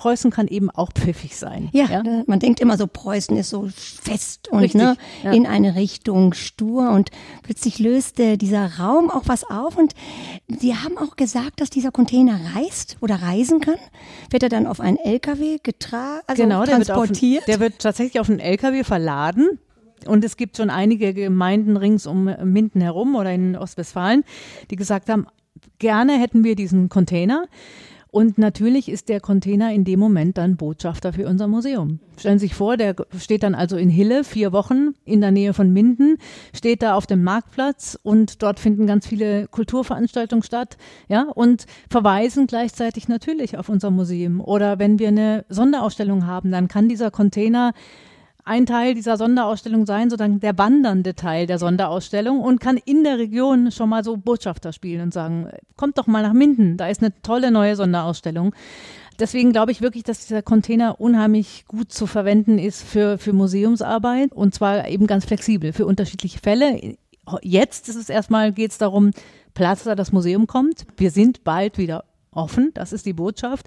Preußen 0.00 0.30
kann 0.30 0.48
eben 0.48 0.70
auch 0.70 0.92
pfiffig 0.94 1.36
sein. 1.36 1.68
Ja, 1.72 1.84
ja? 1.84 2.00
Äh, 2.00 2.24
man 2.26 2.40
denkt 2.40 2.58
immer 2.60 2.78
so, 2.78 2.86
Preußen 2.86 3.36
ist 3.36 3.50
so 3.50 3.68
fest 3.76 4.48
und 4.48 4.74
ne, 4.74 4.96
ja. 5.22 5.32
in 5.32 5.46
eine 5.46 5.74
Richtung 5.74 6.32
stur 6.32 6.88
und 6.90 7.10
plötzlich 7.42 7.78
löst 7.78 8.18
äh, 8.18 8.38
dieser 8.38 8.78
Raum 8.78 9.10
auch 9.10 9.24
was 9.26 9.44
auf 9.44 9.76
und 9.76 9.94
Sie 10.48 10.74
haben 10.74 10.96
auch 10.96 11.16
gesagt, 11.16 11.60
dass 11.60 11.68
dieser 11.68 11.90
Container 11.90 12.40
reist 12.56 12.96
oder 13.02 13.16
reisen 13.16 13.60
kann. 13.60 13.76
Wird 14.30 14.42
er 14.42 14.48
dann 14.48 14.66
auf 14.66 14.80
einen 14.80 14.96
LKW 14.96 15.58
getragen, 15.62 16.22
also 16.26 16.42
genau, 16.42 16.64
transportiert? 16.64 17.46
Der 17.46 17.60
wird, 17.60 17.60
auf, 17.60 17.60
der 17.60 17.60
wird 17.60 17.82
tatsächlich 17.82 18.20
auf 18.20 18.30
einen 18.30 18.40
LKW 18.40 18.84
verladen. 18.84 19.58
Und 20.06 20.24
es 20.24 20.38
gibt 20.38 20.56
schon 20.56 20.70
einige 20.70 21.12
Gemeinden 21.12 21.76
rings 21.76 22.06
um 22.06 22.24
Minden 22.42 22.80
herum 22.80 23.16
oder 23.16 23.34
in 23.34 23.54
Ostwestfalen, 23.54 24.24
die 24.70 24.76
gesagt 24.76 25.10
haben, 25.10 25.26
gerne 25.78 26.18
hätten 26.18 26.42
wir 26.42 26.56
diesen 26.56 26.88
Container. 26.88 27.44
Und 28.10 28.38
natürlich 28.38 28.88
ist 28.88 29.08
der 29.08 29.20
Container 29.20 29.72
in 29.72 29.84
dem 29.84 30.00
Moment 30.00 30.36
dann 30.36 30.56
Botschafter 30.56 31.12
für 31.12 31.28
unser 31.28 31.46
Museum. 31.46 32.00
Stellen 32.16 32.38
Sie 32.38 32.46
sich 32.46 32.54
vor, 32.54 32.76
der 32.76 32.96
steht 33.18 33.42
dann 33.42 33.54
also 33.54 33.76
in 33.76 33.88
Hille 33.88 34.24
vier 34.24 34.52
Wochen 34.52 34.94
in 35.04 35.20
der 35.20 35.30
Nähe 35.30 35.54
von 35.54 35.72
Minden, 35.72 36.16
steht 36.52 36.82
da 36.82 36.94
auf 36.94 37.06
dem 37.06 37.22
Marktplatz 37.22 37.98
und 38.02 38.42
dort 38.42 38.58
finden 38.58 38.86
ganz 38.86 39.06
viele 39.06 39.46
Kulturveranstaltungen 39.48 40.42
statt, 40.42 40.76
ja, 41.08 41.26
und 41.34 41.66
verweisen 41.88 42.46
gleichzeitig 42.46 43.08
natürlich 43.08 43.56
auf 43.56 43.68
unser 43.68 43.90
Museum. 43.90 44.40
Oder 44.40 44.78
wenn 44.78 44.98
wir 44.98 45.08
eine 45.08 45.44
Sonderausstellung 45.48 46.26
haben, 46.26 46.50
dann 46.50 46.68
kann 46.68 46.88
dieser 46.88 47.10
Container 47.10 47.72
ein 48.50 48.66
Teil 48.66 48.94
dieser 48.94 49.16
Sonderausstellung 49.16 49.86
sein, 49.86 50.10
sozusagen 50.10 50.40
der 50.40 50.58
wandernde 50.58 51.14
Teil 51.14 51.46
der 51.46 51.60
Sonderausstellung 51.60 52.40
und 52.40 52.60
kann 52.60 52.78
in 52.84 53.04
der 53.04 53.16
Region 53.16 53.70
schon 53.70 53.88
mal 53.88 54.02
so 54.02 54.16
Botschafter 54.16 54.72
spielen 54.72 55.02
und 55.02 55.14
sagen, 55.14 55.48
kommt 55.76 55.98
doch 55.98 56.08
mal 56.08 56.22
nach 56.22 56.32
Minden, 56.32 56.76
da 56.76 56.88
ist 56.88 57.00
eine 57.00 57.12
tolle 57.22 57.52
neue 57.52 57.76
Sonderausstellung. 57.76 58.52
Deswegen 59.20 59.52
glaube 59.52 59.70
ich 59.70 59.82
wirklich, 59.82 60.02
dass 60.02 60.26
dieser 60.26 60.42
Container 60.42 61.00
unheimlich 61.00 61.64
gut 61.68 61.92
zu 61.92 62.08
verwenden 62.08 62.58
ist 62.58 62.82
für, 62.82 63.18
für 63.18 63.32
Museumsarbeit 63.32 64.32
und 64.32 64.52
zwar 64.52 64.88
eben 64.88 65.06
ganz 65.06 65.26
flexibel 65.26 65.72
für 65.72 65.86
unterschiedliche 65.86 66.40
Fälle. 66.40 66.96
Jetzt 67.42 67.88
ist 67.88 67.94
es 67.94 68.08
erstmal, 68.08 68.50
geht 68.50 68.72
es 68.72 68.78
darum, 68.78 69.12
Platz 69.54 69.84
da 69.84 69.94
das 69.94 70.10
Museum 70.10 70.48
kommt. 70.48 70.86
Wir 70.96 71.12
sind 71.12 71.44
bald 71.44 71.78
wieder 71.78 72.02
offen, 72.32 72.72
das 72.74 72.92
ist 72.92 73.06
die 73.06 73.12
Botschaft. 73.12 73.66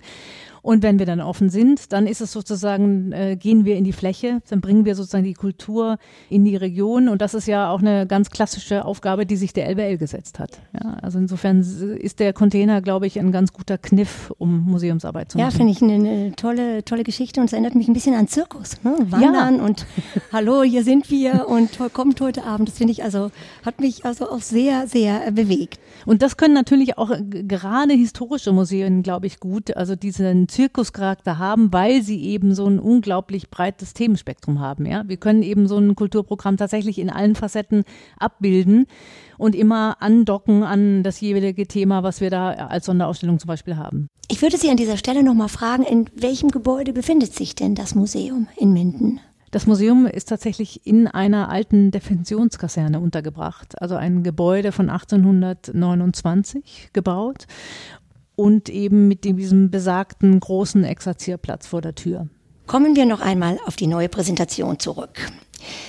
Und 0.64 0.82
wenn 0.82 0.98
wir 0.98 1.06
dann 1.06 1.20
offen 1.20 1.50
sind, 1.50 1.92
dann 1.92 2.08
ist 2.08 2.22
es 2.22 2.32
sozusagen, 2.32 3.12
äh, 3.12 3.36
gehen 3.36 3.66
wir 3.66 3.76
in 3.76 3.84
die 3.84 3.92
Fläche, 3.92 4.42
dann 4.50 4.62
bringen 4.62 4.86
wir 4.86 4.96
sozusagen 4.96 5.26
die 5.26 5.34
Kultur 5.34 5.98
in 6.30 6.46
die 6.46 6.56
Region. 6.56 7.10
Und 7.10 7.22
das 7.22 7.34
ist 7.34 7.48
ja 7.48 7.70
auch 7.70 7.82
eine 7.82 8.08
ganz 8.08 8.30
klassische 8.30 8.86
Aufgabe, 8.86 9.26
die 9.26 9.36
sich 9.36 9.52
der 9.52 9.70
LBL 9.70 9.98
gesetzt 9.98 10.40
hat. 10.40 10.62
Ja, 10.82 10.94
also 11.02 11.20
insofern 11.20 11.60
ist 11.60 12.22
der 12.22 12.32
Container, 12.32 12.82
glaube 12.82 13.08
ich, 13.08 13.20
ein 13.20 13.34
ganz 13.34 13.52
guter 13.52 13.78
Kniff, 13.78 14.34
um 14.38 14.64
Museumsarbeit 14.64 15.34
zu 15.34 15.38
machen. 15.38 15.52
Ja, 15.52 15.56
finde 15.56 15.74
ich 15.74 15.82
eine, 15.82 15.96
eine, 15.96 16.36
tolle, 16.38 16.86
tolle 16.86 17.04
Geschichte 17.04 17.42
und 17.42 17.48
es 17.48 17.54
erinnert 17.54 17.76
mich 17.76 17.90
ein 17.90 17.94
bisschen 17.94 18.16
an 18.16 18.30
Zirkus. 18.30 18.82
Ne? 18.84 18.96
Wandern 19.10 19.58
ja. 19.58 19.66
und 19.66 19.86
hallo, 20.32 20.64
hier 20.64 20.86
sind 20.86 21.12
wir 21.12 21.50
und 21.50 21.78
kommt 21.92 22.22
heute 22.22 22.46
Abend. 22.46 22.70
Das 22.70 22.78
finde 22.78 22.94
ich 22.94 23.04
also, 23.04 23.32
hat 23.66 23.82
mich 23.82 24.06
also 24.06 24.32
auch 24.32 24.42
sehr, 24.42 24.88
sehr 24.88 25.30
bewegt. 25.34 25.80
Und 26.06 26.22
das 26.22 26.38
können 26.38 26.54
natürlich 26.54 26.98
auch 26.98 27.12
gerade 27.30 27.94
historische 27.94 28.54
Museen, 28.54 29.04
glaube 29.04 29.28
ich, 29.28 29.42
gut. 29.42 29.76
Also 29.76 29.98
diesen 29.98 30.48
Zirkuscharakter 30.54 31.40
haben, 31.40 31.74
weil 31.74 32.04
sie 32.04 32.24
eben 32.24 32.54
so 32.54 32.68
ein 32.68 32.80
unglaublich 32.80 33.50
breites 33.50 33.94
Themenspektrum 33.94 34.60
haben. 34.60 34.86
Ja? 34.86 35.04
Wir 35.08 35.18
können 35.18 35.42
eben 35.42 35.68
so 35.68 35.78
ein 35.78 35.96
Kulturprogramm 35.96 36.58
tatsächlich 36.58 37.00
in 37.00 37.10
allen 37.10 37.36
Facetten 37.36 37.84
abbilden 38.20 38.86
und 39.40 39.56
immer 39.56 39.98
andocken 40.00 40.62
an 40.64 41.02
das 41.02 41.20
jeweilige 41.22 41.68
Thema, 41.68 42.04
was 42.04 42.22
wir 42.22 42.30
da 42.30 42.52
als 42.52 42.86
Sonderausstellung 42.86 43.40
zum 43.40 43.48
Beispiel 43.48 43.78
haben. 43.78 44.10
Ich 44.30 44.44
würde 44.44 44.58
Sie 44.58 44.70
an 44.70 44.78
dieser 44.78 44.98
Stelle 44.98 45.24
nochmal 45.24 45.50
fragen, 45.50 45.84
in 45.84 46.06
welchem 46.16 46.50
Gebäude 46.50 46.94
befindet 46.94 47.34
sich 47.34 47.56
denn 47.56 47.74
das 47.74 47.96
Museum 47.96 48.48
in 48.56 48.74
Minden? 48.74 49.20
Das 49.50 49.68
Museum 49.68 50.08
ist 50.08 50.30
tatsächlich 50.30 50.88
in 50.88 51.08
einer 51.08 51.50
alten 51.50 51.92
Defensionskaserne 51.92 53.00
untergebracht, 53.00 53.80
also 53.80 53.96
ein 53.96 54.24
Gebäude 54.24 54.72
von 54.72 54.90
1829 54.90 56.90
gebaut 56.92 57.46
und 58.36 58.70
eben 58.70 59.08
mit 59.08 59.24
diesem 59.24 59.70
besagten 59.70 60.40
großen 60.40 60.84
Exerzierplatz 60.84 61.68
vor 61.68 61.82
der 61.82 61.96
Tür. 61.96 62.28
Kommen 62.68 62.96
wir 62.96 63.06
noch 63.06 63.20
einmal 63.20 63.60
auf 63.66 63.76
die 63.76 63.88
neue 63.88 64.10
Präsentation 64.10 64.80
zurück. 64.80 65.32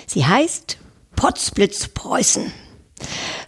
Sie 0.07 0.27
heißt 0.27 0.79
Potsblitz 1.17 1.89
Preußen. 1.89 2.53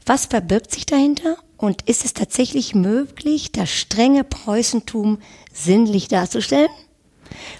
Was 0.04 0.26
verbirgt 0.26 0.70
sich 0.70 0.86
dahinter 0.86 1.36
und 1.56 1.82
ist 1.88 2.04
es 2.04 2.14
tatsächlich 2.14 2.74
möglich, 2.74 3.52
das 3.52 3.70
strenge 3.70 4.24
Preußentum 4.24 5.18
sinnlich 5.52 6.08
darzustellen? 6.08 6.68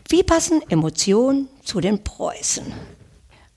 Wie 0.09 0.23
passen 0.23 0.63
Emotionen 0.69 1.49
zu 1.65 1.81
den 1.81 2.05
Preußen? 2.05 2.67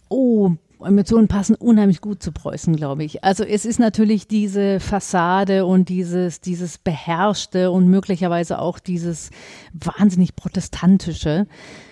Oh, 0.10 0.52
Emotionen 0.84 1.28
passen 1.28 1.56
unheimlich 1.56 2.02
gut 2.02 2.24
zu 2.24 2.32
Preußen, 2.32 2.76
glaube 2.76 3.04
ich. 3.04 3.24
Also 3.24 3.44
es 3.44 3.66
ist 3.66 3.80
natürlich 3.80 4.28
diese 4.28 4.80
Fassade 4.80 5.66
und 5.66 5.90
dieses, 5.90 6.42
dieses 6.42 6.78
beherrschte 6.78 7.72
und 7.72 7.88
möglicherweise 7.88 8.60
auch 8.60 8.80
dieses 8.80 9.30
wahnsinnig 9.74 10.36
protestantische 10.36 11.48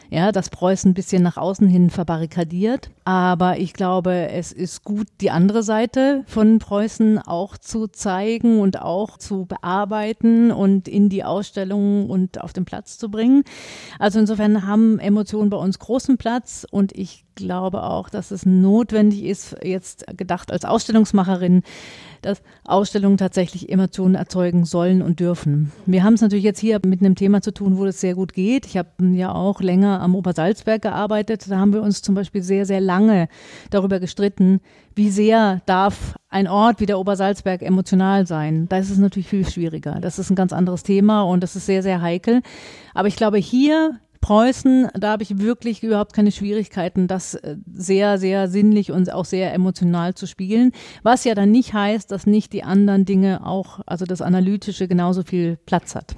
ja, 0.10 0.32
dass 0.32 0.50
Preußen 0.50 0.92
ein 0.92 0.94
bisschen 0.94 1.24
nach 1.24 1.38
außen 1.38 1.68
hin 1.68 1.90
verbarrikadiert. 1.90 2.90
Aber 3.08 3.58
ich 3.58 3.72
glaube, 3.72 4.28
es 4.32 4.52
ist 4.52 4.84
gut, 4.84 5.08
die 5.22 5.32
andere 5.32 5.64
Seite 5.64 6.26
von 6.28 6.60
Preußen 6.60 7.20
auch 7.20 7.58
zu 7.58 7.88
zeigen 7.88 8.60
und 8.60 8.82
auch 8.82 9.18
zu 9.18 9.46
bearbeiten 9.46 10.52
und 10.52 10.90
in 10.90 11.08
die 11.08 11.24
Ausstellung 11.24 12.10
und 12.10 12.42
auf 12.42 12.52
den 12.52 12.66
Platz 12.66 12.98
zu 12.98 13.10
bringen. 13.10 13.46
Also 13.98 14.20
insofern 14.20 14.68
haben 14.68 15.00
Emotionen 15.00 15.50
bei 15.50 15.56
uns 15.56 15.80
großen 15.80 16.18
Platz 16.18 16.68
und 16.70 16.92
ich 16.98 17.24
glaube 17.36 17.84
auch, 17.84 18.10
dass 18.10 18.32
es 18.32 18.46
notwendig 18.46 19.24
ist, 19.24 19.56
jetzt 19.64 20.06
gedacht 20.18 20.52
als 20.52 20.66
Ausstellungsmacherin, 20.66 21.62
dass 22.24 22.42
Ausstellungen 22.66 23.18
tatsächlich 23.18 23.70
Emotionen 23.70 24.16
erzeugen 24.16 24.66
sollen 24.66 25.02
und 25.04 25.20
dürfen. 25.20 25.72
Wir 25.86 26.04
haben 26.04 26.16
es 26.16 26.22
natürlich 26.22 26.44
jetzt 26.44 26.60
hier 26.60 26.82
mit 26.84 27.00
einem 27.00 27.16
Thema 27.16 27.42
zu 27.42 27.54
tun, 27.54 27.78
wo 27.78 27.86
das 27.86 28.02
sehr 28.02 28.16
gut 28.16 28.34
geht. 28.34 28.66
Ich 28.66 28.76
habe 28.76 28.90
ja 29.14 29.34
auch 29.34 29.62
länger 29.62 30.02
am 30.02 30.16
Obersalzberg 30.16 30.82
gearbeitet. 30.82 31.46
Da 31.48 31.60
haben 31.60 31.74
wir 31.74 31.84
uns 31.84 32.02
zum 32.02 32.16
Beispiel 32.16 32.42
sehr, 32.42 32.66
sehr 32.66 32.82
lange 32.82 32.97
darüber 33.70 34.00
gestritten, 34.00 34.62
wie 34.96 35.10
sehr 35.10 35.62
darf 35.66 36.16
ein 36.30 36.48
Ort 36.48 36.80
wie 36.80 36.86
der 36.86 37.00
Obersalzberg 37.00 37.62
emotional 37.62 38.26
sein. 38.28 38.68
Da 38.70 38.78
ist 38.78 38.90
es 38.90 38.98
natürlich 38.98 39.28
viel 39.28 39.48
schwieriger. 39.48 40.00
Das 40.02 40.20
ist 40.20 40.30
ein 40.30 40.36
ganz 40.36 40.54
anderes 40.54 40.84
Thema 40.84 41.22
und 41.22 41.42
das 41.42 41.56
ist 41.56 41.66
sehr, 41.66 41.84
sehr 41.84 42.02
heikel. 42.02 42.42
Aber 42.94 43.08
ich 43.08 43.16
glaube, 43.16 43.38
hier 43.38 44.00
Preußen, 44.22 44.90
da 44.94 45.12
habe 45.12 45.24
ich 45.24 45.40
wirklich 45.40 45.84
überhaupt 45.84 46.14
keine 46.14 46.32
Schwierigkeiten, 46.32 47.08
das 47.08 47.36
äh, 47.36 47.58
sehr, 47.72 48.18
sehr 48.18 48.50
sinnlich 48.50 48.92
und 48.92 49.12
auch 49.14 49.26
sehr 49.26 49.54
emotional 49.54 50.16
zu 50.16 50.26
spielen. 50.26 50.72
Was 51.04 51.24
ja 51.24 51.36
dann 51.36 51.52
nicht 51.52 51.74
heißt, 51.74 52.12
dass 52.12 52.26
nicht 52.26 52.54
die 52.54 52.64
anderen 52.64 53.06
Dinge 53.06 53.46
auch, 53.46 53.80
also 53.86 54.06
das 54.06 54.22
Analytische 54.22 54.88
genauso 54.88 55.24
viel 55.24 55.58
Platz 55.66 55.96
hat. 55.96 56.16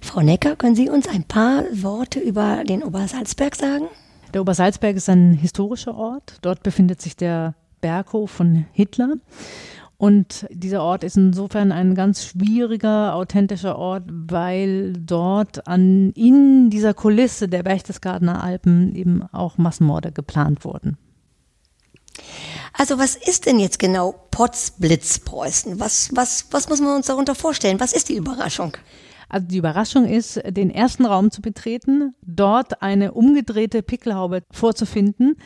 Frau 0.00 0.20
Necker, 0.20 0.56
können 0.56 0.74
Sie 0.74 0.88
uns 0.88 1.08
ein 1.08 1.24
paar 1.24 1.64
Worte 1.72 2.20
über 2.20 2.64
den 2.64 2.82
Obersalzberg 2.82 3.56
sagen? 3.56 3.86
Der 4.36 4.42
Obersalzberg 4.42 4.96
ist 4.96 5.08
ein 5.08 5.32
historischer 5.32 5.94
Ort. 5.94 6.36
Dort 6.42 6.62
befindet 6.62 7.00
sich 7.00 7.16
der 7.16 7.54
Berghof 7.80 8.30
von 8.30 8.66
Hitler. 8.72 9.14
Und 9.96 10.46
dieser 10.50 10.82
Ort 10.82 11.04
ist 11.04 11.16
insofern 11.16 11.72
ein 11.72 11.94
ganz 11.94 12.22
schwieriger, 12.22 13.14
authentischer 13.14 13.78
Ort, 13.78 14.02
weil 14.06 14.92
dort 14.92 15.66
an, 15.66 16.10
in 16.10 16.68
dieser 16.68 16.92
Kulisse 16.92 17.48
der 17.48 17.62
Berchtesgadener 17.62 18.44
Alpen 18.44 18.94
eben 18.94 19.22
auch 19.32 19.56
Massenmorde 19.56 20.12
geplant 20.12 20.66
wurden. 20.66 20.98
Also 22.74 22.98
was 22.98 23.16
ist 23.16 23.46
denn 23.46 23.58
jetzt 23.58 23.78
genau 23.78 24.12
Potsblitzpreußen? 24.32 25.80
Was, 25.80 26.10
was, 26.14 26.48
was 26.50 26.68
muss 26.68 26.82
man 26.82 26.96
uns 26.96 27.06
darunter 27.06 27.34
vorstellen? 27.34 27.80
Was 27.80 27.94
ist 27.94 28.10
die 28.10 28.16
Überraschung? 28.16 28.76
Also 29.28 29.46
die 29.46 29.58
Überraschung 29.58 30.06
ist, 30.06 30.40
den 30.48 30.70
ersten 30.70 31.04
Raum 31.04 31.30
zu 31.30 31.42
betreten, 31.42 32.14
dort 32.22 32.82
eine 32.82 33.12
umgedrehte 33.12 33.82
Pickelhaube 33.82 34.42
vorzufinden, 34.50 35.36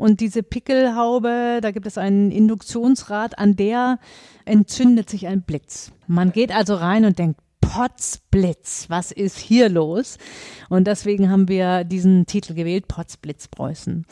und 0.00 0.20
diese 0.20 0.42
Pickelhaube, 0.42 1.58
da 1.60 1.72
gibt 1.72 1.86
es 1.86 1.98
ein 1.98 2.30
Induktionsrad, 2.30 3.38
an 3.38 3.54
der 3.54 3.98
entzündet 4.46 5.10
sich 5.10 5.26
ein 5.26 5.42
Blitz. 5.42 5.92
Man 6.06 6.32
geht 6.32 6.52
also 6.56 6.74
rein 6.74 7.04
und 7.04 7.18
denkt, 7.18 7.38
Potzblitz, 7.60 8.86
was 8.88 9.12
ist 9.12 9.36
hier 9.36 9.68
los? 9.68 10.16
Und 10.70 10.86
deswegen 10.86 11.28
haben 11.28 11.48
wir 11.48 11.84
diesen 11.84 12.24
Titel 12.24 12.54
gewählt, 12.54 12.88
Potzblitz 12.88 13.48
Preußen. 13.48 14.06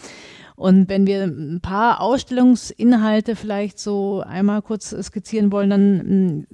Und 0.56 0.90
wenn 0.90 1.06
wir 1.06 1.24
ein 1.24 1.60
paar 1.62 2.02
Ausstellungsinhalte 2.02 3.34
vielleicht 3.34 3.78
so 3.78 4.20
einmal 4.20 4.60
kurz 4.60 4.90
skizzieren 4.90 5.50
wollen, 5.50 5.70
dann 5.70 6.46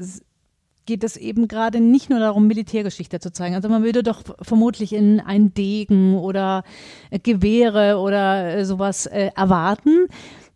geht 0.86 1.04
es 1.04 1.16
eben 1.16 1.48
gerade 1.48 1.80
nicht 1.80 2.10
nur 2.10 2.20
darum, 2.20 2.46
Militärgeschichte 2.46 3.20
zu 3.20 3.32
zeigen. 3.32 3.54
Also 3.54 3.68
man 3.68 3.82
würde 3.82 4.02
doch 4.02 4.22
vermutlich 4.42 4.92
in 4.92 5.20
ein 5.20 5.54
Degen 5.54 6.16
oder 6.18 6.64
äh, 7.10 7.18
Gewehre 7.18 7.98
oder 7.98 8.56
äh, 8.56 8.64
sowas 8.64 9.06
äh, 9.06 9.30
erwarten. 9.34 10.06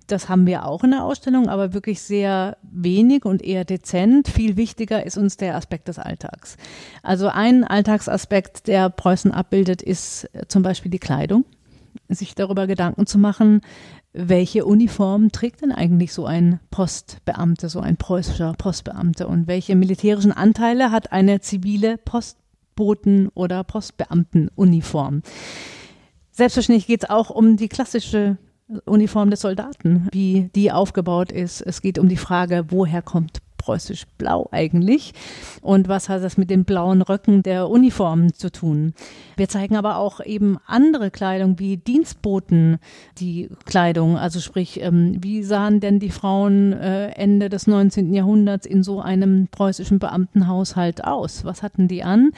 Das 0.06 0.30
haben 0.30 0.46
wir 0.46 0.64
auch 0.66 0.84
in 0.84 0.92
der 0.92 1.04
Ausstellung, 1.04 1.48
aber 1.48 1.74
wirklich 1.74 2.00
sehr 2.00 2.56
wenig 2.62 3.26
und 3.26 3.42
eher 3.42 3.66
dezent. 3.66 4.28
Viel 4.28 4.56
wichtiger 4.56 5.04
ist 5.04 5.18
uns 5.18 5.36
der 5.36 5.54
Aspekt 5.54 5.88
des 5.88 5.98
Alltags. 5.98 6.56
Also 7.02 7.28
ein 7.28 7.62
Alltagsaspekt, 7.64 8.68
der 8.68 8.88
Preußen 8.88 9.32
abbildet, 9.32 9.82
ist 9.82 10.26
zum 10.48 10.62
Beispiel 10.62 10.90
die 10.90 10.98
Kleidung. 10.98 11.44
Sich 12.08 12.34
darüber 12.34 12.66
Gedanken 12.66 13.06
zu 13.06 13.18
machen, 13.18 13.60
welche 14.20 14.64
Uniform 14.64 15.30
trägt 15.30 15.62
denn 15.62 15.70
eigentlich 15.70 16.12
so 16.12 16.26
ein 16.26 16.58
Postbeamte, 16.72 17.68
so 17.68 17.78
ein 17.78 17.96
preußischer 17.96 18.52
Postbeamte 18.58 19.28
und 19.28 19.46
welche 19.46 19.76
militärischen 19.76 20.32
Anteile 20.32 20.90
hat 20.90 21.12
eine 21.12 21.40
zivile 21.40 21.98
Postboten- 21.98 23.28
oder 23.34 23.62
Postbeamtenuniform? 23.62 25.22
Selbstverständlich 26.32 26.88
geht 26.88 27.04
es 27.04 27.10
auch 27.10 27.30
um 27.30 27.56
die 27.56 27.68
klassische 27.68 28.38
Uniform 28.84 29.30
des 29.30 29.40
Soldaten, 29.40 30.08
wie 30.10 30.50
die 30.54 30.72
aufgebaut 30.72 31.30
ist. 31.30 31.60
Es 31.60 31.80
geht 31.80 31.98
um 31.98 32.08
die 32.08 32.16
Frage, 32.16 32.66
woher 32.70 33.02
kommt 33.02 33.38
preußisch-blau 33.68 34.48
eigentlich. 34.50 35.12
Und 35.60 35.88
was 35.88 36.08
hat 36.08 36.22
das 36.22 36.38
mit 36.38 36.48
den 36.48 36.64
blauen 36.64 37.02
Röcken 37.02 37.42
der 37.42 37.68
Uniformen 37.68 38.32
zu 38.32 38.50
tun? 38.50 38.94
Wir 39.36 39.50
zeigen 39.50 39.76
aber 39.76 39.98
auch 39.98 40.24
eben 40.24 40.56
andere 40.66 41.10
Kleidung 41.10 41.58
wie 41.58 41.76
Dienstboten, 41.76 42.78
die 43.18 43.50
Kleidung. 43.66 44.16
Also 44.16 44.40
sprich, 44.40 44.80
ähm, 44.80 45.18
wie 45.20 45.42
sahen 45.42 45.80
denn 45.80 45.98
die 45.98 46.10
Frauen 46.10 46.72
äh, 46.72 47.08
Ende 47.10 47.50
des 47.50 47.66
19. 47.66 48.14
Jahrhunderts 48.14 48.64
in 48.64 48.82
so 48.82 49.02
einem 49.02 49.48
preußischen 49.48 49.98
Beamtenhaushalt 49.98 51.04
aus? 51.04 51.44
Was 51.44 51.62
hatten 51.62 51.88
die 51.88 52.02
an? 52.02 52.30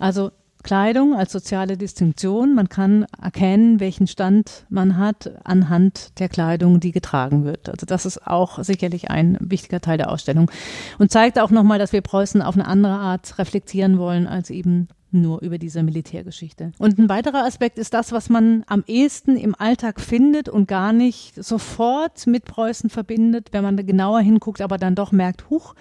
Also 0.00 0.32
Kleidung 0.62 1.14
als 1.14 1.32
soziale 1.32 1.76
Distinktion. 1.76 2.54
Man 2.54 2.68
kann 2.68 3.06
erkennen, 3.20 3.80
welchen 3.80 4.06
Stand 4.06 4.66
man 4.68 4.96
hat 4.96 5.32
anhand 5.44 6.18
der 6.18 6.28
Kleidung, 6.28 6.80
die 6.80 6.92
getragen 6.92 7.44
wird. 7.44 7.68
Also 7.68 7.86
das 7.86 8.06
ist 8.06 8.26
auch 8.26 8.62
sicherlich 8.62 9.10
ein 9.10 9.36
wichtiger 9.40 9.80
Teil 9.80 9.98
der 9.98 10.10
Ausstellung 10.10 10.50
und 10.98 11.10
zeigt 11.10 11.38
auch 11.38 11.50
nochmal, 11.50 11.78
dass 11.78 11.92
wir 11.92 12.00
Preußen 12.00 12.42
auf 12.42 12.54
eine 12.54 12.66
andere 12.66 12.94
Art 12.94 13.38
reflektieren 13.38 13.98
wollen 13.98 14.26
als 14.26 14.50
eben 14.50 14.88
nur 15.12 15.42
über 15.42 15.58
diese 15.58 15.82
Militärgeschichte. 15.82 16.72
Und 16.78 16.98
ein 16.98 17.08
weiterer 17.08 17.44
Aspekt 17.44 17.78
ist 17.78 17.94
das, 17.94 18.12
was 18.12 18.28
man 18.28 18.64
am 18.66 18.84
ehesten 18.86 19.36
im 19.36 19.54
Alltag 19.54 20.00
findet 20.00 20.48
und 20.48 20.68
gar 20.68 20.92
nicht 20.92 21.34
sofort 21.42 22.26
mit 22.26 22.44
Preußen 22.44 22.90
verbindet, 22.90 23.48
wenn 23.52 23.62
man 23.62 23.76
genauer 23.86 24.20
hinguckt, 24.20 24.60
aber 24.60 24.78
dann 24.78 24.94
doch 24.94 25.12
merkt, 25.12 25.50
huch, 25.50 25.74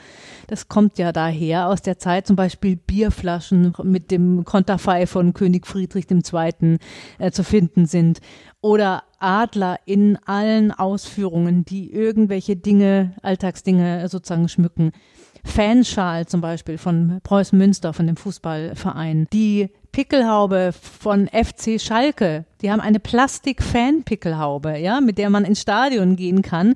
das 0.48 0.68
kommt 0.68 0.98
ja 0.98 1.12
daher 1.12 1.68
aus 1.68 1.82
der 1.82 1.98
Zeit, 1.98 2.28
zum 2.28 2.36
Beispiel 2.36 2.76
Bierflaschen 2.76 3.74
mit 3.84 4.12
dem 4.12 4.44
Konterfei 4.46 5.08
von 5.08 5.34
König 5.34 5.68
Friedrich 5.68 6.08
II. 6.10 6.78
Äh, 7.18 7.32
zu 7.32 7.44
finden 7.44 7.86
sind 7.86 8.20
oder 8.62 9.04
Adler 9.20 9.80
in 9.86 10.18
allen 10.26 10.72
Ausführungen, 10.72 11.66
die 11.66 11.92
irgendwelche 11.92 12.56
Dinge, 12.56 13.16
Alltagsdinge 13.22 14.08
sozusagen 14.08 14.50
schmücken. 14.50 14.92
Fanschal 15.44 16.28
zum 16.28 16.42
Beispiel 16.42 16.78
von 16.78 17.20
Preußen 17.24 17.58
Münster, 17.58 17.94
von 17.94 18.08
dem 18.08 18.18
Fußballverein. 18.18 19.28
Die 19.34 19.70
Pickelhaube 19.92 20.72
von 20.74 21.28
FC 21.28 21.80
Schalke. 21.82 22.46
Die 22.62 22.72
haben 22.72 22.80
eine 22.80 23.00
Plastik-Fan-Pickelhaube, 23.00 24.78
ja, 24.78 25.02
mit 25.02 25.18
der 25.18 25.30
man 25.30 25.44
ins 25.44 25.62
Stadion 25.62 26.16
gehen 26.16 26.42
kann. 26.42 26.76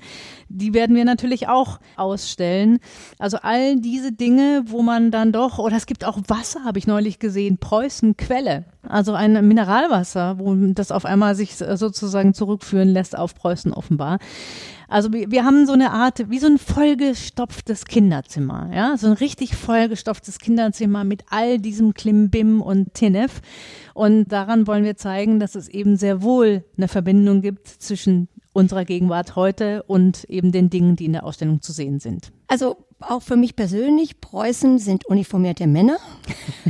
Die 0.49 0.73
werden 0.73 0.95
wir 0.95 1.05
natürlich 1.05 1.47
auch 1.47 1.79
ausstellen. 1.95 2.79
Also 3.17 3.37
all 3.41 3.77
diese 3.77 4.11
Dinge, 4.11 4.63
wo 4.67 4.81
man 4.81 5.11
dann 5.11 5.31
doch, 5.31 5.59
oder 5.59 5.77
es 5.77 5.85
gibt 5.85 6.03
auch 6.03 6.19
Wasser, 6.27 6.65
habe 6.65 6.79
ich 6.79 6.87
neulich 6.87 7.19
gesehen, 7.19 7.57
Preußen 7.57 8.17
Quelle. 8.17 8.65
Also 8.87 9.13
ein 9.13 9.47
Mineralwasser, 9.47 10.37
wo 10.39 10.53
das 10.73 10.91
auf 10.91 11.05
einmal 11.05 11.35
sich 11.35 11.55
sozusagen 11.55 12.33
zurückführen 12.33 12.89
lässt 12.89 13.17
auf 13.17 13.33
Preußen 13.33 13.73
offenbar. 13.73 14.19
Also 14.87 15.11
wir, 15.13 15.31
wir 15.31 15.45
haben 15.45 15.65
so 15.65 15.73
eine 15.73 15.91
Art, 15.91 16.29
wie 16.29 16.39
so 16.39 16.47
ein 16.47 16.57
vollgestopftes 16.57 17.85
Kinderzimmer, 17.85 18.69
ja, 18.73 18.97
so 18.97 19.07
ein 19.07 19.13
richtig 19.13 19.55
vollgestopftes 19.55 20.39
Kinderzimmer 20.39 21.03
mit 21.03 21.23
all 21.29 21.59
diesem 21.59 21.93
Klimbim 21.93 22.61
und 22.61 22.93
Tinef. 22.93 23.41
Und 23.93 24.29
daran 24.29 24.67
wollen 24.67 24.83
wir 24.83 24.97
zeigen, 24.97 25.39
dass 25.39 25.55
es 25.55 25.67
eben 25.67 25.97
sehr 25.97 26.21
wohl 26.21 26.63
eine 26.77 26.87
Verbindung 26.87 27.41
gibt 27.41 27.67
zwischen 27.67 28.27
unserer 28.53 28.85
Gegenwart 28.85 29.35
heute 29.35 29.83
und 29.83 30.23
eben 30.25 30.51
den 30.51 30.69
Dingen, 30.69 30.95
die 30.95 31.05
in 31.05 31.13
der 31.13 31.25
Ausstellung 31.25 31.61
zu 31.61 31.73
sehen 31.73 31.99
sind. 31.99 32.31
Also 32.47 32.77
auch 33.01 33.21
für 33.21 33.35
mich 33.35 33.55
persönlich, 33.55 34.21
Preußen 34.21 34.79
sind 34.79 35.05
uniformierte 35.05 35.67
Männer. 35.67 35.97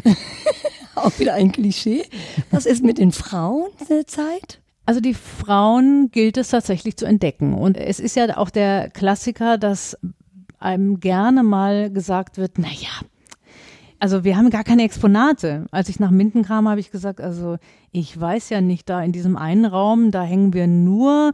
auch 0.96 1.18
wieder 1.20 1.34
ein 1.34 1.52
Klischee. 1.52 2.04
Was 2.52 2.66
ist 2.66 2.84
mit 2.84 2.98
den 2.98 3.12
Frauen 3.12 3.70
der 3.90 4.08
Zeit? 4.08 4.62
Also 4.86 5.02
die 5.02 5.14
Frauen 5.14 6.12
gilt 6.12 6.38
es 6.38 6.50
tatsächlich 6.50 6.98
zu 6.98 7.06
entdecken. 7.06 7.54
Und 7.54 7.78
es 7.78 8.00
ist 8.00 8.16
ja 8.16 8.38
auch 8.38 8.50
der 8.50 8.90
Klassiker, 8.90 9.58
dass 9.58 9.98
einem 10.60 11.00
gerne 11.00 11.44
mal 11.44 11.92
gesagt 11.92 12.38
wird, 12.38 12.54
na 12.58 12.68
ja, 12.68 13.08
also 14.00 14.24
wir 14.24 14.38
haben 14.38 14.50
gar 14.50 14.64
keine 14.64 14.84
Exponate. 14.84 15.66
Als 15.72 15.90
ich 15.90 16.00
nach 16.00 16.12
Minden 16.12 16.44
kam, 16.44 16.70
habe 16.70 16.80
ich 16.80 16.92
gesagt, 16.92 17.22
also 17.22 17.58
ich 17.92 18.20
weiß 18.20 18.50
ja 18.50 18.62
nicht, 18.62 18.90
da 18.90 19.02
in 19.02 19.12
diesem 19.12 19.38
einen 19.38 19.66
Raum, 19.66 20.12
da 20.12 20.22
hängen 20.24 20.54
wir 20.54 20.68
nur 20.68 21.34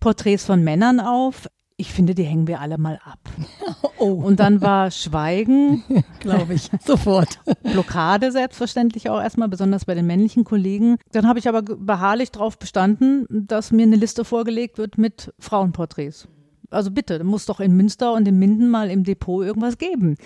Porträts 0.00 0.44
von 0.44 0.62
Männern 0.62 1.00
auf. 1.00 1.48
Ich 1.78 1.92
finde, 1.92 2.14
die 2.14 2.22
hängen 2.22 2.46
wir 2.46 2.60
alle 2.60 2.78
mal 2.78 2.98
ab. 3.04 3.18
Oh. 3.98 4.12
Und 4.12 4.40
dann 4.40 4.60
war 4.60 4.90
Schweigen, 4.90 5.82
glaube 6.20 6.52
ich, 6.52 6.68
sofort. 6.84 7.40
Blockade 7.62 8.30
selbstverständlich 8.30 9.08
auch 9.08 9.22
erstmal, 9.22 9.48
besonders 9.48 9.86
bei 9.86 9.94
den 9.94 10.06
männlichen 10.06 10.44
Kollegen. 10.44 10.98
Dann 11.12 11.26
habe 11.26 11.38
ich 11.38 11.48
aber 11.48 11.62
beharrlich 11.62 12.30
darauf 12.30 12.58
bestanden, 12.58 13.24
dass 13.30 13.72
mir 13.72 13.84
eine 13.84 13.96
Liste 13.96 14.26
vorgelegt 14.26 14.76
wird 14.76 14.98
mit 14.98 15.32
Frauenporträts. 15.38 16.28
Also 16.70 16.90
bitte, 16.90 17.24
muss 17.24 17.46
doch 17.46 17.58
in 17.58 17.74
Münster 17.74 18.12
und 18.12 18.28
in 18.28 18.38
Minden 18.38 18.68
mal 18.68 18.90
im 18.90 19.02
Depot 19.02 19.46
irgendwas 19.46 19.78
geben. 19.78 20.16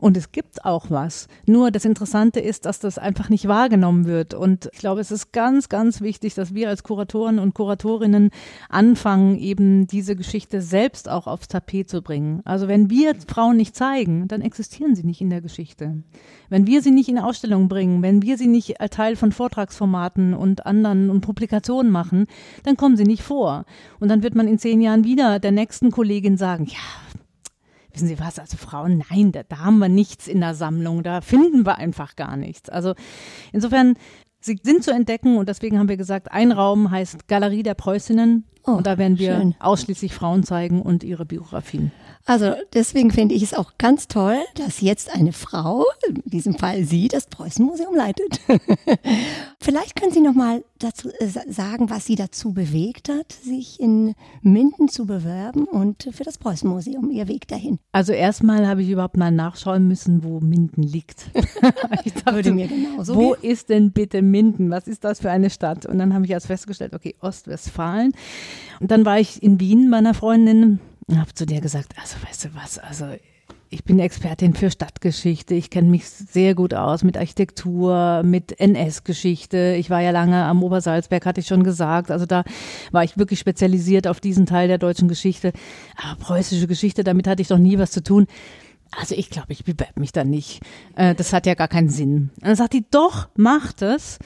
Und 0.00 0.16
es 0.16 0.32
gibt 0.32 0.64
auch 0.64 0.86
was. 0.88 1.28
Nur 1.46 1.70
das 1.70 1.84
Interessante 1.84 2.40
ist, 2.40 2.64
dass 2.64 2.80
das 2.80 2.98
einfach 2.98 3.28
nicht 3.28 3.46
wahrgenommen 3.46 4.06
wird. 4.06 4.32
Und 4.32 4.70
ich 4.72 4.78
glaube, 4.78 5.00
es 5.00 5.10
ist 5.10 5.32
ganz, 5.32 5.68
ganz 5.68 6.00
wichtig, 6.00 6.34
dass 6.34 6.54
wir 6.54 6.70
als 6.70 6.82
Kuratoren 6.82 7.38
und 7.38 7.54
Kuratorinnen 7.54 8.30
anfangen, 8.70 9.36
eben 9.38 9.86
diese 9.86 10.16
Geschichte 10.16 10.62
selbst 10.62 11.08
auch 11.08 11.26
aufs 11.26 11.48
Tapet 11.48 11.90
zu 11.90 12.00
bringen. 12.00 12.40
Also 12.44 12.66
wenn 12.66 12.88
wir 12.88 13.14
Frauen 13.26 13.56
nicht 13.56 13.76
zeigen, 13.76 14.26
dann 14.26 14.40
existieren 14.40 14.94
sie 14.94 15.04
nicht 15.04 15.20
in 15.20 15.30
der 15.30 15.42
Geschichte. 15.42 16.02
Wenn 16.48 16.66
wir 16.66 16.82
sie 16.82 16.90
nicht 16.90 17.08
in 17.08 17.18
Ausstellungen 17.18 17.68
bringen, 17.68 18.02
wenn 18.02 18.22
wir 18.22 18.38
sie 18.38 18.48
nicht 18.48 18.80
als 18.80 18.96
Teil 18.96 19.16
von 19.16 19.32
Vortragsformaten 19.32 20.34
und 20.34 20.66
anderen 20.66 21.10
und 21.10 21.20
Publikationen 21.20 21.92
machen, 21.92 22.26
dann 22.64 22.76
kommen 22.76 22.96
sie 22.96 23.04
nicht 23.04 23.22
vor. 23.22 23.66
Und 24.00 24.08
dann 24.08 24.22
wird 24.22 24.34
man 24.34 24.48
in 24.48 24.58
zehn 24.58 24.80
Jahren 24.80 25.04
wieder 25.04 25.38
der 25.38 25.52
nächsten 25.52 25.90
Kollegin 25.90 26.36
sagen, 26.36 26.64
ja, 26.64 27.19
wissen 28.00 28.16
Sie 28.16 28.22
was, 28.22 28.38
also 28.38 28.56
Frauen, 28.56 29.04
nein, 29.10 29.30
da, 29.30 29.42
da 29.42 29.58
haben 29.58 29.78
wir 29.78 29.90
nichts 29.90 30.26
in 30.26 30.40
der 30.40 30.54
Sammlung, 30.54 31.02
da 31.02 31.20
finden 31.20 31.66
wir 31.66 31.76
einfach 31.76 32.16
gar 32.16 32.36
nichts. 32.36 32.70
Also 32.70 32.94
insofern, 33.52 33.94
sie 34.40 34.58
sind 34.62 34.82
zu 34.82 34.90
entdecken 34.90 35.36
und 35.36 35.50
deswegen 35.50 35.78
haben 35.78 35.90
wir 35.90 35.98
gesagt, 35.98 36.32
ein 36.32 36.50
Raum 36.50 36.90
heißt 36.90 37.28
Galerie 37.28 37.62
der 37.62 37.74
Preußinnen 37.74 38.46
oh, 38.66 38.72
und 38.72 38.86
da 38.86 38.98
werden 38.98 39.18
wir 39.18 39.36
schön. 39.36 39.54
ausschließlich 39.58 40.14
Frauen 40.14 40.42
zeigen 40.42 40.82
und 40.82 41.04
ihre 41.04 41.24
Biografien. 41.24 41.92
Also 42.26 42.54
deswegen 42.74 43.10
finde 43.10 43.34
ich 43.34 43.42
es 43.42 43.54
auch 43.54 43.72
ganz 43.78 44.06
toll, 44.06 44.36
dass 44.54 44.80
jetzt 44.80 45.12
eine 45.12 45.32
Frau, 45.32 45.84
in 46.06 46.22
diesem 46.26 46.54
Fall 46.54 46.84
Sie, 46.84 47.08
das 47.08 47.26
Preußenmuseum 47.26 47.94
leitet. 47.94 48.40
Vielleicht 49.60 49.96
können 49.96 50.12
Sie 50.12 50.20
noch 50.20 50.34
mal 50.34 50.62
dazu 50.78 51.08
äh, 51.08 51.26
sagen, 51.48 51.90
was 51.90 52.06
Sie 52.06 52.14
dazu 52.14 52.52
bewegt 52.52 53.08
hat, 53.08 53.32
sich 53.32 53.80
in 53.80 54.14
Minden 54.42 54.88
zu 54.88 55.06
bewerben 55.06 55.64
und 55.64 56.08
für 56.12 56.24
das 56.24 56.38
Preußenmuseum 56.38 57.10
Ihr 57.10 57.26
Weg 57.26 57.48
dahin. 57.48 57.78
Also 57.92 58.12
erstmal 58.12 58.68
habe 58.68 58.82
ich 58.82 58.90
überhaupt 58.90 59.16
mal 59.16 59.32
nachschauen 59.32 59.88
müssen, 59.88 60.22
wo 60.22 60.40
Minden 60.40 60.82
liegt. 60.82 61.30
ich 62.04 62.14
dachte, 62.14 62.52
mir 62.52 62.68
genauso 62.68 63.16
wo 63.16 63.32
gehen. 63.32 63.50
ist 63.50 63.70
denn 63.70 63.92
bitte 63.92 64.22
Minden? 64.22 64.70
Was 64.70 64.86
ist 64.86 65.04
das 65.04 65.20
für 65.20 65.30
eine 65.30 65.50
Stadt? 65.50 65.86
Und 65.86 65.98
dann 65.98 66.14
habe 66.14 66.26
ich 66.26 66.30
erst 66.30 66.46
festgestellt, 66.46 66.94
okay, 66.94 67.16
Ostwestfalen. 67.20 68.12
Und 68.80 68.90
dann 68.90 69.04
war 69.04 69.18
ich 69.18 69.42
in 69.42 69.60
Wien 69.60 69.88
meiner 69.88 70.14
Freundin 70.14 70.80
und 71.06 71.18
habe 71.18 71.34
zu 71.34 71.46
der 71.46 71.60
gesagt, 71.60 71.94
also 72.00 72.16
weißt 72.26 72.44
du 72.46 72.48
was, 72.54 72.78
also 72.78 73.06
ich 73.72 73.84
bin 73.84 74.00
Expertin 74.00 74.54
für 74.54 74.68
Stadtgeschichte. 74.68 75.54
Ich 75.54 75.70
kenne 75.70 75.88
mich 75.88 76.08
sehr 76.08 76.56
gut 76.56 76.74
aus 76.74 77.04
mit 77.04 77.16
Architektur, 77.16 78.22
mit 78.24 78.58
NS-Geschichte. 78.58 79.76
Ich 79.78 79.90
war 79.90 80.00
ja 80.00 80.10
lange 80.10 80.44
am 80.44 80.64
Obersalzberg, 80.64 81.24
hatte 81.24 81.40
ich 81.40 81.46
schon 81.46 81.62
gesagt. 81.62 82.10
Also 82.10 82.26
da 82.26 82.42
war 82.90 83.04
ich 83.04 83.16
wirklich 83.16 83.38
spezialisiert 83.38 84.08
auf 84.08 84.18
diesen 84.18 84.44
Teil 84.44 84.66
der 84.66 84.78
deutschen 84.78 85.06
Geschichte. 85.06 85.52
Aber 85.96 86.20
preußische 86.20 86.66
Geschichte, 86.66 87.04
damit 87.04 87.28
hatte 87.28 87.42
ich 87.42 87.48
doch 87.48 87.58
nie 87.58 87.78
was 87.78 87.92
zu 87.92 88.02
tun. 88.02 88.26
Also 88.90 89.14
ich 89.14 89.30
glaube, 89.30 89.52
ich 89.52 89.62
bewerbe 89.62 90.00
mich 90.00 90.10
da 90.10 90.24
nicht. 90.24 90.60
Äh, 90.96 91.14
das 91.14 91.32
hat 91.32 91.46
ja 91.46 91.54
gar 91.54 91.68
keinen 91.68 91.90
Sinn. 91.90 92.30
Und 92.36 92.46
dann 92.46 92.56
sagt 92.56 92.72
die, 92.72 92.84
doch, 92.90 93.28
macht 93.36 93.82
es, 93.82 94.18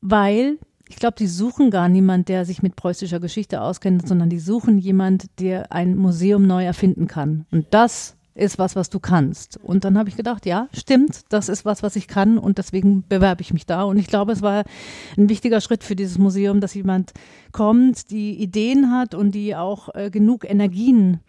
weil 0.00 0.58
ich 0.88 0.96
glaube, 0.96 1.16
die 1.18 1.26
suchen 1.26 1.70
gar 1.70 1.88
niemand, 1.88 2.28
der 2.28 2.44
sich 2.44 2.62
mit 2.62 2.76
preußischer 2.76 3.20
Geschichte 3.20 3.60
auskennt, 3.62 4.06
sondern 4.06 4.28
die 4.28 4.38
suchen 4.38 4.78
jemand, 4.78 5.26
der 5.40 5.72
ein 5.72 5.96
Museum 5.96 6.46
neu 6.46 6.64
erfinden 6.64 7.06
kann. 7.08 7.46
Und 7.50 7.66
das 7.70 8.16
ist 8.34 8.58
was, 8.58 8.74
was 8.74 8.90
du 8.90 8.98
kannst. 8.98 9.58
Und 9.62 9.84
dann 9.84 9.96
habe 9.96 10.08
ich 10.08 10.16
gedacht, 10.16 10.44
ja, 10.44 10.68
stimmt, 10.72 11.22
das 11.28 11.48
ist 11.48 11.64
was, 11.64 11.82
was 11.82 11.96
ich 11.96 12.08
kann 12.08 12.36
und 12.36 12.58
deswegen 12.58 13.04
bewerbe 13.08 13.42
ich 13.42 13.52
mich 13.52 13.64
da. 13.64 13.84
Und 13.84 13.96
ich 13.96 14.08
glaube, 14.08 14.32
es 14.32 14.42
war 14.42 14.64
ein 15.16 15.28
wichtiger 15.28 15.60
Schritt 15.60 15.84
für 15.84 15.94
dieses 15.94 16.18
Museum, 16.18 16.60
dass 16.60 16.74
jemand 16.74 17.12
kommt, 17.52 18.10
die 18.10 18.34
Ideen 18.34 18.90
hat 18.90 19.14
und 19.14 19.32
die 19.32 19.54
auch 19.54 19.94
äh, 19.94 20.10
genug 20.10 20.48
Energien 20.48 21.20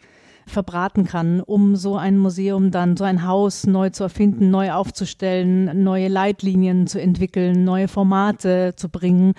verbraten 0.47 1.05
kann, 1.05 1.41
um 1.41 1.75
so 1.75 1.97
ein 1.97 2.17
Museum 2.17 2.71
dann, 2.71 2.97
so 2.97 3.03
ein 3.03 3.25
Haus 3.25 3.65
neu 3.65 3.89
zu 3.89 4.03
erfinden, 4.03 4.51
neu 4.51 4.71
aufzustellen, 4.71 5.83
neue 5.83 6.07
Leitlinien 6.07 6.87
zu 6.87 7.01
entwickeln, 7.01 7.63
neue 7.63 7.87
Formate 7.87 8.73
zu 8.75 8.89
bringen 8.89 9.33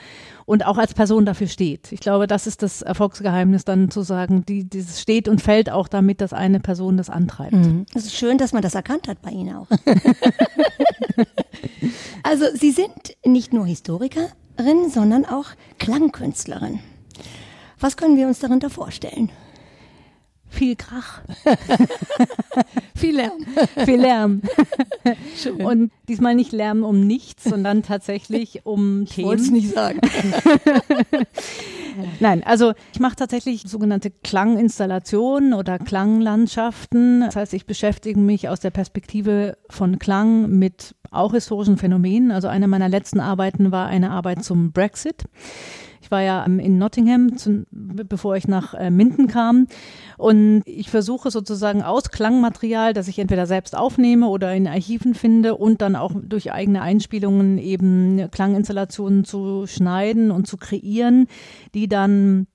und 0.47 0.67
auch 0.67 0.79
als 0.79 0.95
Person 0.95 1.25
dafür 1.25 1.47
steht. 1.47 1.93
Ich 1.93 2.01
glaube, 2.01 2.27
das 2.27 2.47
ist 2.47 2.63
das 2.63 2.83
Erfolgsgeheimnis, 2.83 3.65
dann 3.65 3.91
zu 3.91 4.03
sagen, 4.03 4.45
die, 4.47 4.65
dieses 4.65 5.01
steht 5.01 5.29
und 5.29 5.41
fällt 5.41 5.71
auch 5.71 5.89
damit, 5.89 6.21
dass 6.21 6.33
eine 6.33 6.61
Person 6.61 6.97
das 6.97 7.11
antreibt. 7.11 7.55
Mhm. 7.55 7.87
Es 7.95 8.07
ist 8.07 8.15
schön, 8.15 8.39
dass 8.39 8.53
man 8.53 8.63
das 8.63 8.75
erkannt 8.75 9.09
hat 9.09 9.23
bei 9.23 9.31
Ihnen 9.31 9.57
auch. 9.57 9.69
also 12.23 12.45
Sie 12.55 12.71
sind 12.71 13.17
nicht 13.25 13.53
nur 13.53 13.67
Historikerin, 13.67 14.91
sondern 14.93 15.25
auch 15.25 15.47
Klangkünstlerin. 15.79 16.81
Was 17.79 17.97
können 17.97 18.17
wir 18.17 18.27
uns 18.27 18.39
darunter 18.39 18.71
vorstellen? 18.71 19.31
Viel 20.49 20.77
Krach. 20.77 21.21
viel 22.95 23.17
Lärm. 23.17 23.47
viel 23.85 24.01
Lärm. 24.01 24.43
Schön. 25.37 25.65
Und 25.65 25.93
diesmal 26.09 26.35
nicht 26.35 26.53
Lärm 26.53 26.83
um 26.83 27.07
nichts, 27.07 27.45
sondern 27.45 27.83
tatsächlich 27.83 28.65
um 28.65 29.03
ich 29.03 29.11
Themen. 29.11 29.21
Ich 29.21 29.27
wollte 29.27 29.43
es 29.43 29.51
nicht 29.51 29.71
sagen. 29.71 30.01
Nein, 32.21 32.43
also 32.45 32.73
ich 32.93 33.01
mache 33.01 33.17
tatsächlich 33.17 33.63
sogenannte 33.63 34.11
Klanginstallationen 34.11 35.55
oder 35.55 35.79
Klanglandschaften. 35.79 37.21
Das 37.21 37.37
heißt, 37.37 37.55
ich 37.55 37.67
beschäftige 37.67 38.19
mich 38.19 38.49
aus 38.49 38.61
der 38.61 38.71
Perspektive 38.71 39.57
von 39.71 39.99
Klang 39.99 40.51
mit 40.51 40.95
auch 41.11 41.33
historischen 41.33 41.77
Phänomenen. 41.77 42.31
Also 42.31 42.49
eine 42.49 42.69
meiner 42.69 42.89
letzten 42.89 43.21
Arbeiten 43.21 43.73
war 43.73 43.87
eine 43.87 44.11
Arbeit 44.11 44.45
zum 44.45 44.73
Brexit. 44.73 45.25
Ich 46.07 46.11
war 46.13 46.23
ja 46.23 46.45
in 46.45 46.79
Nottingham, 46.79 47.33
bevor 47.73 48.37
ich 48.37 48.47
nach 48.47 48.75
äh, 48.75 48.91
Minden 48.91 49.27
kam. 49.27 49.67
Und 50.17 50.63
ich 50.65 50.89
versuche 50.89 51.33
sozusagen 51.33 51.83
aus 51.83 52.11
Klangmaterial, 52.11 52.93
das 52.93 53.09
ich 53.09 53.19
entweder 53.19 53.47
selbst 53.47 53.77
aufnehme 53.77 54.29
oder 54.29 54.55
in 54.55 54.69
Archiven 54.69 55.15
finde 55.15 55.57
und 55.57 55.83
dann 55.83 55.97
auch 55.97 56.13
durch 56.15 56.53
eigene 56.53 56.81
Einspielungen 56.81 57.59
eben 57.59 58.31
Klanginstallationen 58.31 59.25
zu 59.25 59.67
schneiden 59.67 60.31
und 60.31 60.47
zu 60.47 60.59
kreieren, 60.59 61.27
die 61.75 61.89
dann 61.89 62.47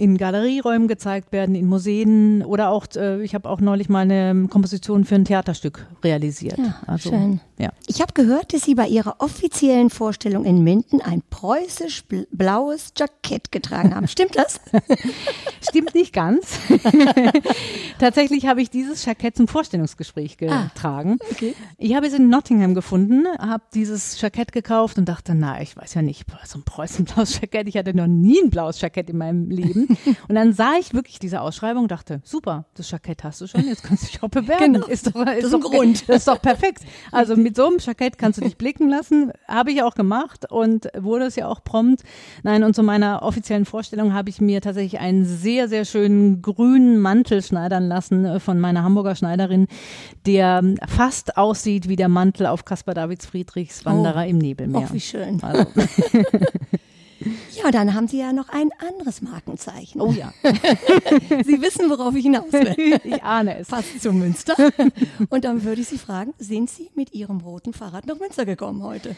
in 0.00 0.16
Galerieräumen 0.16 0.86
gezeigt 0.86 1.32
werden, 1.32 1.56
in 1.56 1.66
Museen 1.66 2.44
oder 2.44 2.70
auch, 2.70 2.86
äh, 2.94 3.20
ich 3.22 3.34
habe 3.34 3.50
auch 3.50 3.60
neulich 3.60 3.88
mal 3.88 4.08
eine 4.08 4.46
Komposition 4.48 5.04
für 5.04 5.16
ein 5.16 5.24
Theaterstück 5.24 5.88
realisiert. 6.04 6.56
Ja, 6.56 6.76
also, 6.86 7.10
schön. 7.10 7.40
Ja. 7.58 7.70
Ich 7.88 8.00
habe 8.00 8.12
gehört, 8.12 8.54
dass 8.54 8.62
Sie 8.62 8.76
bei 8.76 8.86
Ihrer 8.86 9.16
offiziellen 9.18 9.90
Vorstellung 9.90 10.44
in 10.44 10.62
Minden 10.62 11.00
ein 11.00 11.22
preußisch 11.28 12.04
blaues 12.30 12.92
Jackett 12.96 13.50
getragen 13.50 13.92
haben. 13.92 14.06
Stimmt 14.06 14.36
das? 14.36 14.60
Stimmt 15.68 15.96
nicht 15.96 16.12
ganz. 16.12 16.60
Tatsächlich 17.98 18.46
habe 18.46 18.62
ich 18.62 18.70
dieses 18.70 19.04
Jackett 19.04 19.36
zum 19.36 19.48
Vorstellungsgespräch 19.48 20.36
ah, 20.42 20.68
getragen. 20.68 21.16
Ah, 21.20 21.26
okay. 21.32 21.54
Ich 21.76 21.96
habe 21.96 22.06
es 22.06 22.12
in 22.12 22.28
Nottingham 22.28 22.74
gefunden, 22.74 23.26
habe 23.40 23.64
dieses 23.74 24.20
Jackett 24.20 24.52
gekauft 24.52 24.96
und 24.96 25.08
dachte, 25.08 25.34
na, 25.34 25.60
ich 25.60 25.76
weiß 25.76 25.94
ja 25.94 26.02
nicht, 26.02 26.24
so 26.44 26.60
ein 26.60 26.62
preußenblaues 26.62 27.40
Jackett. 27.40 27.66
Ich 27.66 27.76
hatte 27.76 27.96
noch 27.96 28.06
nie 28.06 28.40
ein 28.40 28.50
blaues 28.50 28.80
Jackett 28.80 29.10
in 29.10 29.18
meinem 29.18 29.50
Leben. 29.50 29.87
Und 30.28 30.34
dann 30.34 30.52
sah 30.52 30.74
ich 30.78 30.94
wirklich 30.94 31.18
diese 31.18 31.40
Ausschreibung, 31.40 31.88
dachte, 31.88 32.20
super, 32.24 32.66
das 32.74 32.90
Jackett 32.90 33.24
hast 33.24 33.40
du 33.40 33.46
schon, 33.46 33.66
jetzt 33.66 33.82
kannst 33.82 34.04
du 34.04 34.06
dich 34.08 34.22
auch 34.22 34.28
bewerben. 34.28 34.74
Genau. 34.74 34.86
Ist 34.86 35.06
doch, 35.06 35.14
ist 35.14 35.26
Das 35.26 35.44
ist 35.44 35.52
doch, 35.52 35.58
ein 35.58 35.60
Grund. 35.60 36.08
Das 36.08 36.16
ist 36.18 36.28
doch 36.28 36.40
perfekt. 36.40 36.82
Also 37.12 37.36
mit 37.36 37.56
so 37.56 37.66
einem 37.66 37.78
Jackett 37.78 38.18
kannst 38.18 38.38
du 38.38 38.44
dich 38.44 38.56
blicken 38.56 38.88
lassen, 38.88 39.32
habe 39.46 39.70
ich 39.70 39.82
auch 39.82 39.94
gemacht 39.94 40.50
und 40.50 40.88
wurde 40.96 41.26
es 41.26 41.36
ja 41.36 41.48
auch 41.48 41.62
prompt. 41.64 42.02
Nein, 42.42 42.64
und 42.64 42.74
zu 42.74 42.82
meiner 42.82 43.22
offiziellen 43.22 43.64
Vorstellung 43.64 44.14
habe 44.14 44.30
ich 44.30 44.40
mir 44.40 44.60
tatsächlich 44.60 45.00
einen 45.00 45.24
sehr, 45.24 45.68
sehr 45.68 45.84
schönen 45.84 46.42
grünen 46.42 46.98
Mantel 46.98 47.42
schneidern 47.42 47.88
lassen 47.88 48.24
äh, 48.24 48.40
von 48.40 48.60
meiner 48.60 48.82
Hamburger 48.82 49.14
Schneiderin, 49.14 49.66
der 50.26 50.62
fast 50.86 51.36
aussieht 51.36 51.88
wie 51.88 51.96
der 51.96 52.08
Mantel 52.08 52.46
auf 52.46 52.64
Caspar 52.64 52.94
Davids 52.94 53.26
Friedrichs 53.26 53.84
Wanderer 53.84 54.26
im 54.26 54.38
Nebelmeer. 54.38 54.86
Ach, 54.88 54.92
wie 54.92 55.00
schön. 55.00 55.42
Also, 55.42 55.66
Ja, 57.62 57.70
dann 57.70 57.94
haben 57.94 58.08
Sie 58.08 58.18
ja 58.18 58.32
noch 58.32 58.48
ein 58.48 58.70
anderes 58.78 59.22
Markenzeichen. 59.22 60.00
oh 60.00 60.12
ja, 60.12 60.32
Sie 61.44 61.60
wissen, 61.60 61.90
worauf 61.90 62.14
ich 62.14 62.24
hinaus 62.24 62.52
will. 62.52 63.00
ich 63.04 63.22
ahne 63.22 63.58
es. 63.58 63.68
Passt 63.68 64.00
zu 64.00 64.12
Münster. 64.12 64.54
Und 65.28 65.44
dann 65.44 65.64
würde 65.64 65.80
ich 65.80 65.88
Sie 65.88 65.98
fragen, 65.98 66.34
sind 66.38 66.70
Sie 66.70 66.90
mit 66.94 67.14
Ihrem 67.14 67.40
roten 67.40 67.72
Fahrrad 67.72 68.06
nach 68.06 68.18
Münster 68.18 68.44
gekommen 68.46 68.82
heute? 68.82 69.16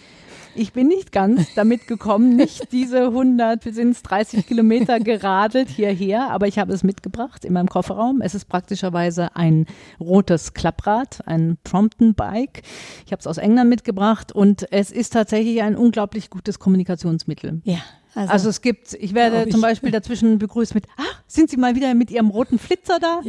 Ich 0.57 0.73
bin 0.73 0.89
nicht 0.89 1.13
ganz 1.13 1.55
damit 1.55 1.87
gekommen, 1.87 2.35
nicht 2.35 2.73
diese 2.73 3.07
100, 3.07 3.63
sind 3.63 3.91
es 3.93 4.03
30 4.03 4.47
Kilometer 4.49 4.99
geradelt 4.99 5.69
hierher, 5.69 6.31
aber 6.31 6.49
ich 6.49 6.59
habe 6.59 6.73
es 6.73 6.83
mitgebracht 6.83 7.45
in 7.45 7.53
meinem 7.53 7.69
Kofferraum. 7.69 8.21
Es 8.21 8.35
ist 8.35 8.47
praktischerweise 8.47 9.37
ein 9.37 9.67
rotes 10.01 10.53
Klapprad, 10.53 11.21
ein 11.27 11.57
Prompton 11.63 12.15
Bike. 12.15 12.63
Ich 13.07 13.13
habe 13.13 13.21
es 13.21 13.29
aus 13.29 13.39
England 13.39 13.71
mitgebracht 13.71 14.33
und 14.33 14.67
es 14.73 14.91
ist 14.91 15.13
tatsächlich 15.13 15.63
ein 15.63 15.77
unglaublich 15.77 16.31
gutes 16.31 16.59
Kommunikationsmittel. 16.59 17.61
Ja. 17.65 17.79
Also, 18.15 18.33
Also 18.33 18.49
es 18.49 18.61
gibt, 18.61 18.95
ich 18.95 19.15
werde 19.15 19.45
ich. 19.45 19.53
zum 19.53 19.61
Beispiel 19.61 19.91
dazwischen 19.91 20.39
begrüßt 20.39 20.75
mit, 20.75 20.87
ah, 20.97 21.03
sind 21.27 21.51
Sie 21.51 21.57
mal 21.57 21.77
wieder 21.77 21.95
mit 21.95 22.11
Ihrem 22.11 22.29
roten 22.31 22.59
Flitzer 22.59 22.99
da? 22.99 23.21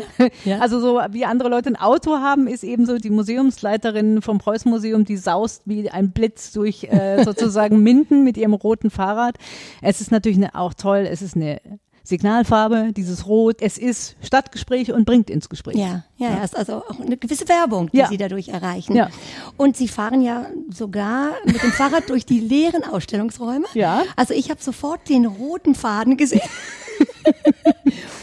ja. 0.45 0.57
Also 0.59 0.79
so 0.79 0.99
wie 1.11 1.25
andere 1.25 1.49
Leute 1.49 1.69
ein 1.69 1.75
Auto 1.75 2.17
haben, 2.17 2.47
ist 2.47 2.63
ebenso 2.63 2.97
die 2.97 3.09
Museumsleiterin 3.09 4.21
vom 4.21 4.37
Preußen-Museum, 4.37 5.05
die 5.05 5.17
saust 5.17 5.63
wie 5.65 5.89
ein 5.89 6.11
Blitz 6.11 6.51
durch 6.51 6.85
äh, 6.85 7.23
sozusagen 7.25 7.83
Minden 7.83 8.23
mit 8.23 8.37
ihrem 8.37 8.53
roten 8.53 8.89
Fahrrad. 8.89 9.37
Es 9.81 10.01
ist 10.01 10.11
natürlich 10.11 10.37
eine, 10.37 10.55
auch 10.55 10.73
toll, 10.73 11.07
es 11.09 11.21
ist 11.21 11.35
eine 11.35 11.61
Signalfarbe, 12.03 12.91
dieses 12.95 13.27
Rot. 13.27 13.57
Es 13.61 13.77
ist 13.77 14.15
Stadtgespräch 14.21 14.91
und 14.91 15.05
bringt 15.05 15.29
ins 15.29 15.49
Gespräch. 15.49 15.75
ja, 15.75 16.03
ja, 16.17 16.29
ja, 16.37 16.43
ist 16.43 16.55
also 16.57 16.83
auch 16.87 16.99
eine 16.99 17.17
gewisse 17.17 17.47
Werbung, 17.47 17.89
die 17.91 17.97
Ja. 17.97 18.07
Sie 18.07 18.17
dadurch 18.17 18.49
erreichen. 18.49 18.95
Ja. 18.95 19.09
Und 19.57 19.77
Sie 19.77 19.87
fahren 19.87 20.21
ja 20.21 20.47
sogar 20.69 21.31
mit 21.45 21.61
dem 21.61 21.71
Fahrrad 21.71 22.03
durch 22.09 22.25
die 22.25 22.39
leeren 22.39 22.83
Ausstellungsräume. 22.83 23.65
Ja. 23.73 24.03
Also 24.15 24.33
ich 24.33 24.49
habe 24.49 24.61
sofort 24.61 25.07
den 25.09 25.25
roten 25.25 25.75
Faden 25.75 26.17
gesehen. 26.17 26.41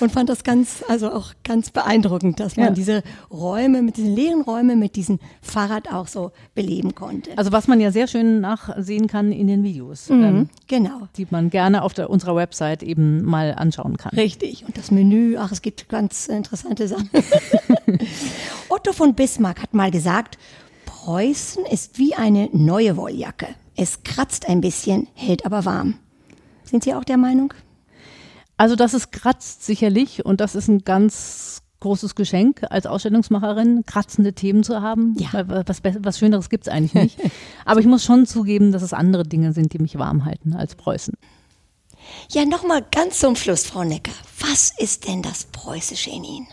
Und 0.00 0.12
fand 0.12 0.28
das 0.28 0.44
ganz, 0.44 0.82
also 0.88 1.10
auch 1.12 1.32
ganz 1.44 1.70
beeindruckend, 1.70 2.40
dass 2.40 2.56
man 2.56 2.66
Ja. 2.66 2.70
diese 2.72 3.02
Räume, 3.30 3.82
mit 3.82 3.96
diesen 3.96 4.14
leeren 4.14 4.42
Räumen, 4.42 4.78
mit 4.78 4.96
diesem 4.96 5.18
Fahrrad 5.42 5.92
auch 5.92 6.06
so 6.08 6.32
beleben 6.54 6.94
konnte. 6.94 7.30
Also 7.36 7.52
was 7.52 7.68
man 7.68 7.80
ja 7.80 7.90
sehr 7.90 8.06
schön 8.06 8.40
nachsehen 8.40 9.06
kann 9.06 9.32
in 9.32 9.46
den 9.46 9.62
Videos, 9.64 10.08
Mhm, 10.08 10.24
ähm, 10.24 10.48
genau. 10.66 11.08
die 11.16 11.26
man 11.30 11.50
gerne 11.50 11.82
auf 11.82 11.94
der, 11.94 12.10
unserer 12.10 12.36
Website 12.36 12.82
eben 12.82 13.22
mal 13.24 13.54
anschauen 13.56 13.96
kann. 13.96 14.12
Richtig. 14.16 14.64
Und 14.66 14.76
das 14.78 14.90
Menü, 14.90 15.36
ach, 15.38 15.52
es 15.52 15.62
gibt 15.62 15.88
ganz 15.88 16.26
interessante 16.28 16.88
Sachen. 16.88 17.10
Otto 18.68 18.92
von 18.92 19.14
Bismarck 19.14 19.62
hat 19.62 19.74
mal 19.74 19.90
gesagt, 19.90 20.38
Preußen 20.86 21.64
ist 21.66 21.98
wie 21.98 22.14
eine 22.14 22.48
neue 22.52 22.96
Wolljacke. 22.96 23.46
Es 23.76 24.02
kratzt 24.02 24.48
ein 24.48 24.60
bisschen, 24.60 25.08
hält 25.14 25.46
aber 25.46 25.64
warm. 25.64 25.94
Sind 26.64 26.84
Sie 26.84 26.94
auch 26.94 27.04
der 27.04 27.16
Meinung? 27.16 27.54
Also 28.58 28.76
das 28.76 28.92
ist 28.92 29.12
kratzt 29.12 29.64
sicherlich 29.64 30.26
und 30.26 30.40
das 30.40 30.54
ist 30.54 30.68
ein 30.68 30.80
ganz 30.80 31.62
großes 31.80 32.16
Geschenk 32.16 32.64
als 32.70 32.86
Ausstellungsmacherin, 32.86 33.84
kratzende 33.86 34.32
Themen 34.32 34.64
zu 34.64 34.82
haben. 34.82 35.16
Ja. 35.18 35.44
Was, 35.66 35.80
was 36.00 36.18
Schöneres 36.18 36.50
gibt's 36.50 36.68
eigentlich 36.68 36.94
nicht. 36.94 37.18
Aber 37.64 37.80
ich 37.80 37.86
muss 37.86 38.04
schon 38.04 38.26
zugeben, 38.26 38.72
dass 38.72 38.82
es 38.82 38.92
andere 38.92 39.22
Dinge 39.22 39.52
sind, 39.52 39.72
die 39.72 39.78
mich 39.78 39.96
warm 39.96 40.24
halten 40.24 40.54
als 40.54 40.74
Preußen. 40.74 41.14
Ja, 42.30 42.44
nochmal 42.44 42.84
ganz 42.90 43.20
zum 43.20 43.36
Schluss, 43.36 43.64
Frau 43.64 43.84
Necker. 43.84 44.12
Was 44.40 44.72
ist 44.78 45.06
denn 45.06 45.22
das 45.22 45.44
Preußische 45.44 46.10
in 46.10 46.24
Ihnen? 46.24 46.48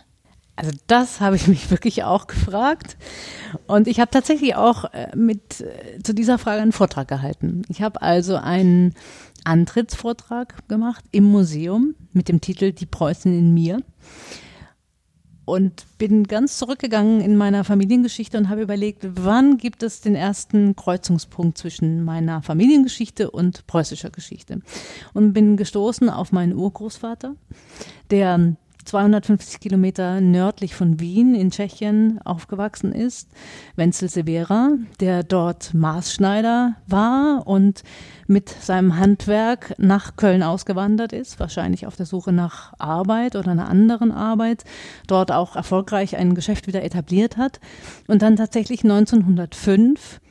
Also 0.55 0.71
das 0.87 1.19
habe 1.19 1.35
ich 1.35 1.47
mich 1.47 1.69
wirklich 1.71 2.03
auch 2.03 2.27
gefragt. 2.27 2.97
Und 3.67 3.87
ich 3.87 3.99
habe 3.99 4.11
tatsächlich 4.11 4.55
auch 4.55 4.85
äh, 4.93 5.15
mit 5.15 5.61
äh, 5.61 5.99
zu 6.03 6.13
dieser 6.13 6.37
Frage 6.37 6.61
einen 6.61 6.71
Vortrag 6.71 7.07
gehalten. 7.07 7.63
Ich 7.69 7.81
habe 7.81 8.01
also 8.01 8.35
einen 8.35 8.93
Antrittsvortrag 9.45 10.67
gemacht 10.67 11.05
im 11.11 11.23
Museum 11.25 11.95
mit 12.13 12.27
dem 12.27 12.41
Titel 12.41 12.71
Die 12.71 12.85
Preußen 12.85 13.31
in 13.37 13.53
mir. 13.53 13.81
Und 15.45 15.85
bin 15.99 16.23
ganz 16.23 16.57
zurückgegangen 16.57 17.21
in 17.21 17.37
meiner 17.37 17.63
Familiengeschichte 17.63 18.35
und 18.35 18.49
habe 18.49 18.63
überlegt, 18.63 19.05
wann 19.07 19.57
gibt 19.57 19.83
es 19.83 20.01
den 20.01 20.15
ersten 20.15 20.75
Kreuzungspunkt 20.75 21.59
zwischen 21.59 22.03
meiner 22.03 22.41
Familiengeschichte 22.41 23.29
und 23.29 23.67
preußischer 23.67 24.09
Geschichte. 24.09 24.61
Und 25.13 25.33
bin 25.33 25.55
gestoßen 25.55 26.09
auf 26.09 26.31
meinen 26.31 26.55
Urgroßvater, 26.55 27.35
der 28.09 28.55
250 28.85 29.59
Kilometer 29.59 30.21
nördlich 30.21 30.75
von 30.75 30.99
Wien 30.99 31.35
in 31.35 31.51
Tschechien 31.51 32.19
aufgewachsen 32.23 32.91
ist, 32.91 33.29
Wenzel 33.75 34.09
Severa, 34.09 34.71
der 34.99 35.23
dort 35.23 35.73
Maßschneider 35.73 36.75
war 36.87 37.47
und 37.47 37.83
mit 38.27 38.49
seinem 38.49 38.97
Handwerk 38.97 39.75
nach 39.77 40.15
Köln 40.15 40.43
ausgewandert 40.43 41.13
ist, 41.13 41.39
wahrscheinlich 41.39 41.87
auf 41.87 41.95
der 41.95 42.05
Suche 42.05 42.31
nach 42.31 42.73
Arbeit 42.77 43.35
oder 43.35 43.51
einer 43.51 43.67
anderen 43.67 44.11
Arbeit, 44.11 44.63
dort 45.07 45.31
auch 45.31 45.55
erfolgreich 45.55 46.15
ein 46.15 46.35
Geschäft 46.35 46.67
wieder 46.67 46.83
etabliert 46.83 47.37
hat 47.37 47.59
und 48.07 48.21
dann 48.21 48.35
tatsächlich 48.35 48.83
1905 48.83 50.21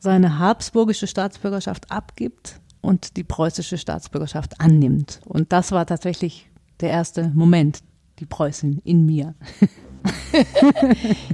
seine 0.00 0.38
habsburgische 0.38 1.06
Staatsbürgerschaft 1.06 1.90
abgibt 1.90 2.60
und 2.80 3.16
die 3.16 3.24
preußische 3.24 3.78
Staatsbürgerschaft 3.78 4.60
annimmt. 4.60 5.20
Und 5.24 5.52
das 5.52 5.72
war 5.72 5.86
tatsächlich 5.86 6.48
der 6.80 6.90
erste 6.90 7.28
Moment, 7.34 7.80
die 8.18 8.26
Preußin 8.26 8.80
in 8.84 9.06
mir. 9.06 9.34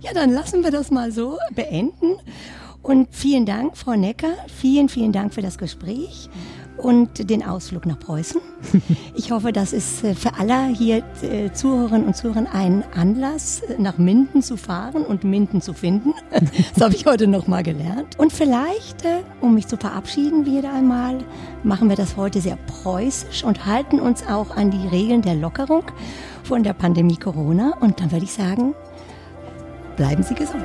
Ja, 0.01 0.13
dann 0.15 0.31
lassen 0.31 0.65
wir 0.65 0.71
das 0.71 0.91
mal 0.91 1.13
so 1.13 1.39
beenden. 1.55 2.17
Und 2.83 3.09
vielen 3.11 3.47
Dank, 3.47 3.77
Frau 3.77 3.95
Necker. 3.95 4.33
Vielen, 4.47 4.89
vielen 4.89 5.13
Dank 5.13 5.35
für 5.35 5.43
das 5.43 5.59
Gespräch 5.59 6.29
und 6.77 7.31
den 7.31 7.45
Ausflug 7.45 7.87
nach 7.87 7.99
Preußen. 7.99 8.41
Ich 9.17 9.31
hoffe, 9.31 9.53
das 9.53 9.73
ist 9.73 10.03
äh, 10.03 10.15
für 10.15 10.35
alle 10.35 10.67
hier 10.67 11.05
äh, 11.23 11.53
Zuhörerinnen 11.53 12.07
und 12.09 12.17
Zuhörer 12.17 12.47
ein 12.53 12.83
Anlass, 12.95 13.61
äh, 13.61 13.81
nach 13.81 13.97
Minden 13.97 14.43
zu 14.43 14.57
fahren 14.57 15.05
und 15.05 15.23
Minden 15.25 15.61
zu 15.61 15.73
finden. 15.73 16.13
Das 16.75 16.83
habe 16.83 16.95
ich 16.95 17.07
heute 17.07 17.27
noch 17.27 17.47
mal 17.47 17.63
gelernt. 17.63 18.19
Und 18.19 18.33
vielleicht, 18.33 19.05
um 19.41 19.55
mich 19.55 19.69
zu 19.69 19.77
verabschieden 19.77 20.47
wieder 20.47 20.73
einmal, 20.73 21.19
machen 21.63 21.89
wir 21.89 21.97
das 21.97 22.17
heute 22.17 22.41
sehr 22.41 22.57
preußisch 22.57 23.45
und 23.45 23.67
halten 23.67 24.01
uns 24.01 24.27
auch 24.27 24.57
an 24.57 24.71
die 24.71 24.89
Regeln 24.89 25.23
der 25.23 25.37
Lockerung 25.37 25.85
von 26.45 26.63
der 26.63 26.75
Pandemie 26.75 27.17
Corona. 27.17 27.75
Und 27.81 28.01
dann 28.01 28.13
würde 28.13 28.25
ich 28.25 28.33
sagen, 28.33 28.75
bleiben 29.97 30.23
Sie 30.23 30.35
gesund. 30.35 30.65